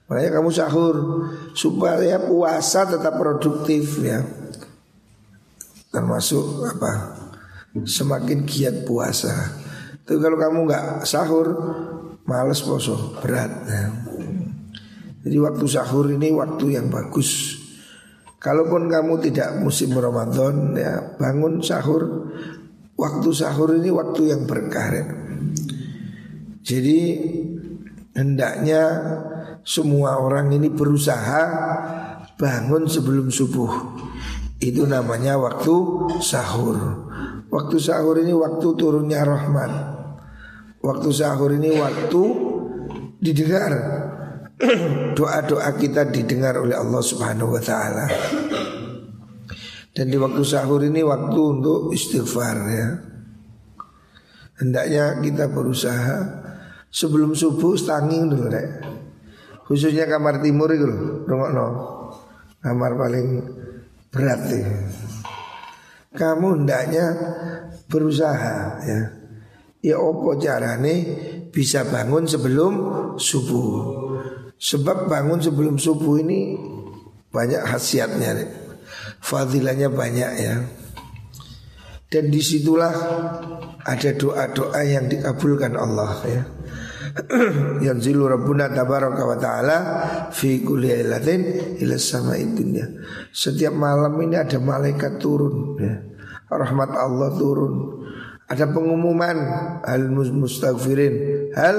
Makanya 0.08 0.32
kamu 0.40 0.50
sahur 0.52 0.96
supaya 1.56 2.20
puasa 2.20 2.88
tetap 2.88 3.16
produktif 3.16 4.00
ya. 4.04 4.24
Termasuk 5.92 6.68
apa? 6.68 7.20
Semakin 7.84 8.44
giat 8.48 8.84
puasa. 8.84 9.32
Tapi 10.04 10.20
kalau 10.20 10.36
kamu 10.36 10.58
nggak 10.68 10.86
sahur, 11.08 11.48
males 12.28 12.60
poso, 12.64 13.16
berat. 13.24 13.52
Ya. 13.68 13.88
Jadi 15.24 15.38
waktu 15.40 15.66
sahur 15.68 16.12
ini 16.12 16.32
waktu 16.36 16.76
yang 16.76 16.92
bagus. 16.92 17.60
Kalaupun 18.42 18.90
kamu 18.90 19.22
tidak 19.32 19.56
musim 19.62 19.94
Ramadan 19.94 20.74
ya 20.74 21.14
bangun 21.16 21.62
sahur 21.62 22.34
Waktu 23.02 23.30
sahur 23.34 23.74
ini 23.82 23.90
waktu 23.90 24.30
yang 24.30 24.46
berkah 24.46 24.88
ya. 24.94 25.06
Jadi 26.62 27.00
hendaknya 28.14 28.84
semua 29.66 30.22
orang 30.22 30.54
ini 30.54 30.70
berusaha 30.70 31.44
bangun 32.38 32.90
sebelum 32.90 33.30
subuh 33.30 33.70
Itu 34.62 34.86
namanya 34.90 35.38
waktu 35.38 35.74
sahur 36.22 36.78
Waktu 37.50 37.78
sahur 37.78 38.18
ini 38.22 38.34
waktu 38.34 38.68
turunnya 38.78 39.26
rahmat 39.26 39.72
Waktu 40.82 41.10
sahur 41.14 41.54
ini 41.54 41.78
waktu 41.78 42.24
didengar 43.22 43.74
doa-doa 45.18 45.70
kita 45.78 46.10
didengar 46.10 46.58
oleh 46.58 46.78
Allah 46.78 47.02
Subhanahu 47.02 47.58
wa 47.58 47.62
taala. 47.62 48.06
Dan 49.92 50.08
di 50.08 50.18
waktu 50.18 50.42
sahur 50.46 50.82
ini 50.86 51.02
waktu 51.04 51.42
untuk 51.42 51.92
istighfar 51.92 52.58
ya. 52.70 52.90
Hendaknya 54.62 55.20
kita 55.26 55.50
berusaha 55.50 56.41
sebelum 56.92 57.34
subuh 57.34 57.80
stanging 57.80 58.30
dulu 58.30 58.46
deh. 58.52 58.68
Khususnya 59.66 60.04
kamar 60.06 60.44
timur 60.44 60.68
itu 60.76 60.84
loh, 60.84 61.26
no. 61.26 61.68
Kamar 62.60 62.94
paling 63.00 63.28
berat 64.12 64.42
ya. 64.52 64.68
Kamu 66.12 66.62
hendaknya 66.62 67.06
berusaha 67.88 68.84
ya. 68.84 69.02
Ya 69.82 69.98
opo 69.98 70.38
carane 70.38 70.94
bisa 71.50 71.88
bangun 71.88 72.28
sebelum 72.30 72.74
subuh. 73.18 73.74
Sebab 74.62 75.10
bangun 75.10 75.42
sebelum 75.42 75.82
subuh 75.82 76.22
ini 76.22 76.54
banyak 77.34 77.66
khasiatnya, 77.66 78.46
fadilahnya 79.24 79.90
banyak 79.90 80.32
ya. 80.38 80.56
Dan 82.12 82.28
di 82.30 82.44
situlah 82.44 82.94
ada 83.82 84.10
doa-doa 84.14 84.84
yang 84.84 85.08
dikabulkan 85.10 85.74
Allah 85.80 86.14
ya. 86.28 86.44
Yang 87.86 87.98
zilu 88.12 88.28
Rabbuna 88.28 88.72
tabaraka 88.72 89.24
wa 89.26 89.38
ta'ala 89.38 89.78
Fi 90.32 90.64
kulli 90.64 90.92
ilatin 90.92 91.42
ila 91.82 91.96
sama 92.00 92.38
dunya. 92.40 92.88
Setiap 93.32 93.74
malam 93.76 94.16
ini 94.22 94.40
ada 94.40 94.58
malaikat 94.60 95.20
turun 95.20 95.76
ya. 95.80 95.96
Rahmat 96.52 96.92
Allah 96.96 97.32
turun. 97.36 98.04
Ada 98.52 98.68
pengumuman 98.68 99.38
Hal 99.88 100.12
mustaghfirin 100.12 101.16
Hal 101.56 101.78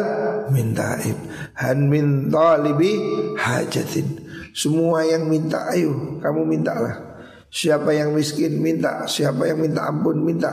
min 0.48 0.72
ta'ib 0.72 1.16
Hal 1.60 1.78
min 1.80 2.32
talibi 2.32 2.92
hajatin. 3.36 4.24
Semua 4.52 5.04
yang 5.08 5.32
minta 5.32 5.72
ayo 5.72 6.20
kamu 6.20 6.44
mintalah. 6.44 7.12
Siapa 7.52 7.92
yang 7.92 8.16
miskin 8.16 8.60
minta. 8.60 9.04
Siapa 9.04 9.44
yang 9.48 9.60
minta 9.60 9.84
ampun 9.84 10.24
minta. 10.24 10.52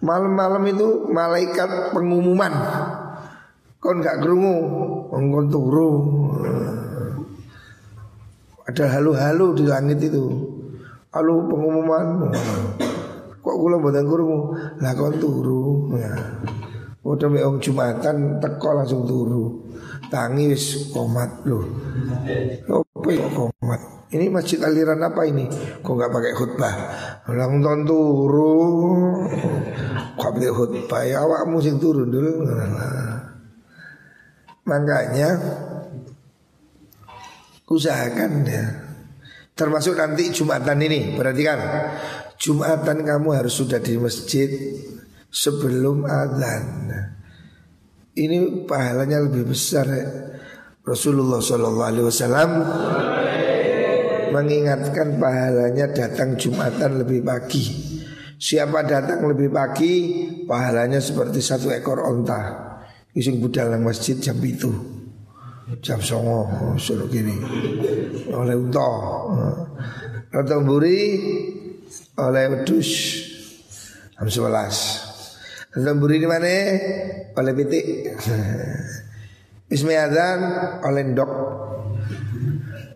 Malam-malam 0.00 0.64
itu 0.68 1.08
malaikat 1.12 1.92
pengumuman 1.92 2.52
Kau 3.78 3.94
nggak 3.94 4.20
kerungu 4.20 4.56
Engkau 5.14 5.42
turu 5.46 5.90
Ada 8.66 8.98
halu-halu 8.98 9.46
di 9.54 9.64
langit 9.64 9.98
itu 10.02 10.26
Halu 11.14 11.46
pengumuman 11.46 12.30
Kok 13.48 13.56
kula 13.64 13.80
mboten 13.80 14.04
krungu? 14.04 14.52
Lah 14.84 14.92
kon 14.92 15.16
turu 15.16 15.88
ya. 15.96 16.12
Udah 17.00 17.32
mek 17.32 17.48
Jumatan 17.64 18.36
teko 18.44 18.76
langsung 18.76 19.08
turu. 19.08 19.72
Tangi 20.12 20.52
wis 20.52 20.92
komat. 20.92 21.48
Opo 22.68 23.08
kok 23.08 23.30
komat? 23.32 23.80
Ini 24.12 24.28
masjid 24.28 24.60
aliran 24.60 25.00
apa 25.00 25.24
ini? 25.24 25.48
Kok 25.80 25.94
nggak 25.96 26.12
pakai 26.12 26.32
khutbah? 26.36 26.74
Langsung 27.32 27.88
turu. 27.88 28.56
Kok 30.20 30.30
pakai 30.36 30.52
khutbah? 30.52 31.02
Ya 31.08 31.24
awakmu 31.24 31.64
sing 31.64 31.80
turun 31.80 32.12
dulu. 32.12 32.44
Makanya 34.68 35.28
usahakan 37.64 38.32
ya. 38.44 38.64
Termasuk 39.58 39.98
nanti 39.98 40.30
Jumatan 40.30 40.78
ini, 40.84 41.18
perhatikan 41.18 41.58
Jumatan 42.38 43.02
kamu 43.02 43.28
harus 43.34 43.58
sudah 43.58 43.82
di 43.82 43.98
masjid 43.98 44.46
sebelum 45.32 46.06
adzan. 46.06 46.86
Ini 48.14 48.68
pahalanya 48.68 49.24
lebih 49.26 49.50
besar. 49.50 49.86
Ya. 49.90 50.06
Rasulullah 50.86 51.42
Shallallahu 51.42 51.90
Alaihi 51.90 52.06
Wasallam 52.06 52.50
mengingatkan 54.30 55.18
pahalanya 55.18 55.90
datang 55.90 56.38
Jumatan 56.38 57.02
lebih 57.02 57.26
pagi. 57.26 57.64
Siapa 58.38 58.86
datang 58.86 59.26
lebih 59.26 59.50
pagi, 59.50 59.94
pahalanya 60.46 61.02
seperti 61.02 61.42
satu 61.42 61.74
ekor 61.74 61.98
onta. 61.98 62.67
Ising 63.18 63.42
budal 63.42 63.74
masjid 63.82 64.14
jam 64.14 64.38
itu 64.46 64.70
jam 65.82 65.98
songo 65.98 66.46
suruh 66.78 67.10
gini 67.10 67.34
oleh 68.30 68.54
unta. 68.54 68.86
Rata 70.30 70.62
buri 70.62 71.18
oleh 72.14 72.44
wedus 72.46 72.90
jam 74.14 74.30
11. 74.30 75.82
Lembur 75.82 76.14
ini 76.14 76.30
mana? 76.30 76.58
Oleh 77.34 77.52
pitik. 77.58 78.14
Bismi 79.66 79.98
azan 79.98 80.38
oleh 80.86 81.10
dok. 81.10 81.32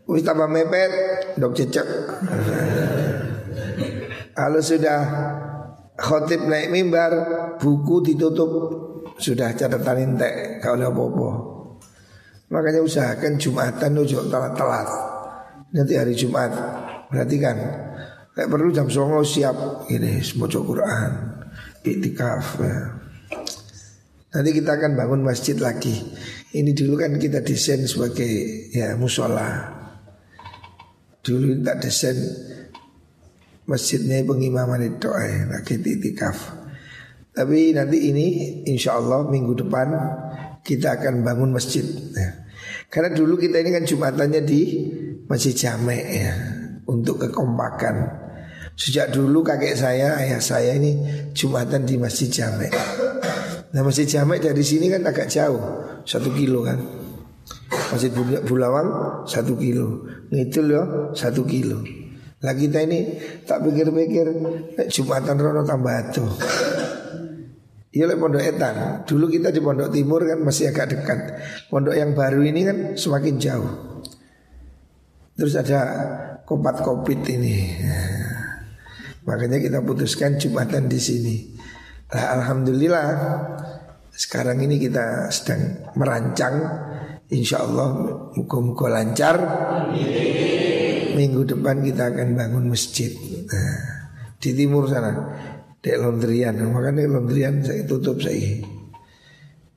Wis 0.06 0.22
tambah 0.22 0.46
mepet, 0.46 0.92
dok 1.35 1.52
cecek. 1.58 1.88
Kalau 4.38 4.61
sudah 4.62 5.00
khotib 5.98 6.46
naik 6.46 6.70
mimbar, 6.70 7.12
buku 7.61 8.06
ditutup, 8.06 8.50
sudah 9.22 9.54
catatan 9.54 10.18
intek, 10.18 10.58
kalau 10.58 10.90
apa-apa. 10.90 11.30
Makanya 12.50 12.82
usahakan 12.82 13.38
Jumatan 13.38 13.96
ojo 13.96 14.18
telat-telat. 14.26 14.88
Nanti 15.72 15.96
hari 15.96 16.12
Jumat, 16.12 16.52
perhatikan 17.08 17.56
Kayak 18.32 18.48
perlu 18.48 18.72
jam 18.72 18.88
songo 18.88 19.20
siap 19.20 19.85
ini 19.92 20.24
semua 20.24 20.48
Quran 20.48 21.11
Iktikaf 21.85 22.64
ya. 22.64 22.76
Nanti 24.32 24.50
kita 24.56 24.80
akan 24.80 24.96
bangun 24.96 25.20
masjid 25.20 25.52
lagi 25.61 25.92
Ini 26.56 26.72
dulu 26.72 26.96
kan 26.96 27.20
kita 27.20 27.44
desain 27.44 27.85
sebagai 27.85 28.32
ya 28.72 28.96
musola 28.96 29.68
Dulu 31.20 31.61
kita 31.61 31.76
desain 31.76 32.16
masjidnya 33.68 34.24
pengimaman 34.24 34.80
itu 34.80 35.12
eh, 35.12 35.46
lagi 35.52 35.76
iktikaf 35.76 36.62
Tapi 37.32 37.72
nanti 37.72 38.12
ini 38.12 38.26
insya 38.68 39.00
Allah 39.00 39.24
minggu 39.24 39.56
depan 39.64 39.88
kita 40.60 41.00
akan 41.00 41.24
bangun 41.24 41.50
masjid 41.56 41.84
ya. 42.12 42.44
Karena 42.92 43.08
dulu 43.16 43.40
kita 43.40 43.56
ini 43.64 43.72
kan 43.72 43.88
jumatannya 43.88 44.44
di 44.44 44.60
masjid 45.24 45.56
Jamek 45.56 46.04
ya 46.12 46.32
Untuk 46.84 47.24
kekompakan. 47.24 48.20
Sejak 48.76 49.12
dulu 49.12 49.40
kakek 49.40 49.76
saya, 49.76 50.16
ayah 50.20 50.40
saya 50.40 50.76
ini 50.76 50.96
Jumatan 51.36 51.84
di 51.84 52.00
Masjid 52.00 52.28
Jamek 52.28 52.72
Nah 53.72 53.80
Masjid 53.85 54.08
Jamek 54.08 54.40
dari 54.40 54.64
sini 54.64 54.88
kan 54.88 55.04
agak 55.04 55.28
jauh 55.28 55.60
Satu 56.04 56.33
kilo 56.37 56.64
kan. 56.64 56.80
Masjid 57.92 58.12
Bulawang 58.44 59.22
satu 59.28 59.56
kilo. 59.56 60.04
Ngidul 60.33 60.66
ya 60.72 60.83
satu 61.12 61.44
kilo. 61.44 61.85
Lah 62.42 62.56
kita 62.56 62.83
ini 62.83 63.20
tak 63.44 63.62
pikir-pikir 63.62 64.26
Jumatan 64.90 65.37
Rono 65.38 65.62
tambah 65.62 66.10
tuh 66.10 66.33
Iya 67.92 68.08
lah 68.08 68.16
pondok 68.16 68.40
etan. 68.40 69.04
Dulu 69.04 69.28
kita 69.28 69.52
di 69.52 69.60
pondok 69.60 69.92
timur 69.92 70.24
kan 70.24 70.40
masih 70.40 70.72
agak 70.72 70.96
dekat. 70.96 71.20
Pondok 71.68 71.92
yang 71.92 72.16
baru 72.16 72.40
ini 72.40 72.64
kan 72.64 72.78
semakin 72.96 73.36
jauh. 73.36 73.72
Terus 75.36 75.54
ada 75.60 75.80
kopat 76.48 76.80
kopit 76.80 77.20
ini. 77.28 77.76
Makanya 79.28 79.60
kita 79.60 79.84
putuskan 79.84 80.40
Jumatan 80.40 80.88
di 80.88 80.96
sini. 80.96 81.36
Nah, 82.16 82.40
Alhamdulillah 82.40 83.06
sekarang 84.08 84.64
ini 84.64 84.80
kita 84.80 85.28
sedang 85.28 85.92
merancang. 85.92 86.56
Insya 87.28 87.60
Allah 87.60 87.92
muka-muka 88.32 88.88
lancar. 88.88 89.36
Minggu 91.12 91.44
depan 91.44 91.84
kita 91.84 92.08
akan 92.08 92.28
bangun 92.40 92.72
masjid. 92.72 93.12
Nah, 93.52 94.00
Di 94.42 94.56
timur 94.58 94.90
sana 94.90 95.12
Di 95.83 95.90
laundryan 95.98 96.62
Makanya 96.62 97.10
laundryan 97.10 97.66
saya 97.66 97.83
tutup 97.83 98.22
saya 98.22 98.62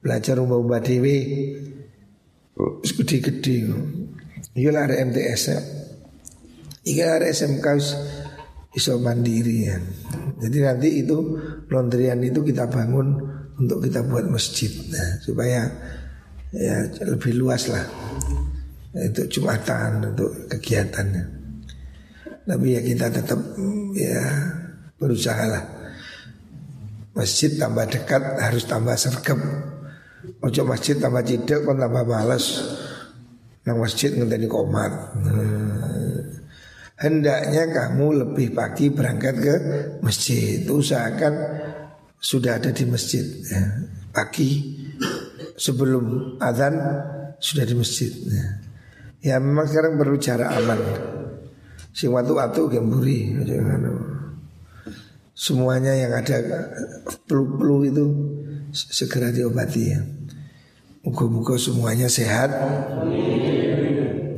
belajar 0.06 0.38
umba-umba 0.38 0.78
dewi 0.86 1.18
gede-gede. 2.86 3.74
Iya 4.56 4.70
lah 4.72 4.88
ada 4.88 5.02
MTS 5.02 5.42
ya. 5.50 5.60
Iya 6.86 7.06
ada 7.20 7.26
SMK 7.28 7.68
iso 8.78 9.02
mandiri 9.02 9.66
ya. 9.66 9.78
Jadi 10.40 10.58
nanti 10.62 10.90
itu 11.02 11.42
laundryan 11.74 12.22
itu 12.22 12.46
kita 12.46 12.70
bangun 12.70 13.18
untuk 13.56 13.82
kita 13.82 14.04
buat 14.04 14.28
masjid 14.28 14.70
nah, 14.92 15.12
supaya 15.24 15.64
ya 16.52 16.76
lebih 17.08 17.40
luas 17.40 17.72
lah 17.72 17.84
untuk 18.96 19.28
jumatan 19.28 20.14
untuk 20.14 20.32
kegiatannya. 20.52 21.24
Tapi 22.46 22.68
ya 22.78 22.82
kita 22.86 23.10
tetap 23.10 23.40
ya 23.98 24.22
berusaha 24.96 25.46
lah. 25.50 25.64
Masjid 27.16 27.56
tambah 27.56 27.88
dekat 27.88 28.44
harus 28.44 28.68
tambah 28.68 28.94
sergap. 29.00 29.40
Ojo 30.44 30.62
masjid 30.68 31.00
tambah 31.00 31.24
cidek 31.24 31.64
pun 31.64 31.80
tambah 31.80 32.04
malas. 32.04 32.60
Nang 33.64 33.80
masjid 33.80 34.12
ngenteni 34.12 34.52
komat. 34.52 34.92
Hmm. 35.16 35.96
Hendaknya 36.96 37.72
kamu 37.72 38.06
lebih 38.24 38.56
pagi 38.56 38.88
berangkat 38.88 39.36
ke 39.36 39.56
masjid 40.00 40.64
Usahakan 40.64 41.34
sudah 42.20 42.60
ada 42.60 42.72
di 42.72 42.84
masjid 42.88 43.24
ya. 43.24 43.64
Pagi 44.16 44.64
sebelum 45.60 46.36
azan 46.40 46.76
sudah 47.40 47.68
di 47.68 47.76
masjid 47.76 48.12
ya. 48.12 48.48
ya 49.20 49.36
memang 49.44 49.68
sekarang 49.68 50.00
perlu 50.00 50.16
cara 50.20 50.56
aman 50.56 50.80
Sing 51.96 52.12
watu-watu 52.12 52.72
gemburi 52.72 53.32
Semuanya 55.36 55.92
yang 55.94 56.16
ada 56.16 56.40
Pelu-pelu 57.28 57.86
itu 57.86 58.06
Segera 58.72 59.30
diobati 59.30 59.84
ya 59.92 60.02
Muka-muka 61.06 61.60
semuanya 61.62 62.10
sehat 62.10 62.50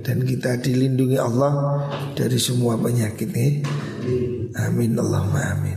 dan 0.08 0.24
kita 0.24 0.56
dilindungi 0.64 1.20
Allah 1.20 1.84
dari 2.16 2.40
semua 2.40 2.80
penyakit 2.80 3.28
nih. 3.28 3.60
Amin 4.56 4.96
Allahumma 4.96 5.52
amin. 5.52 5.76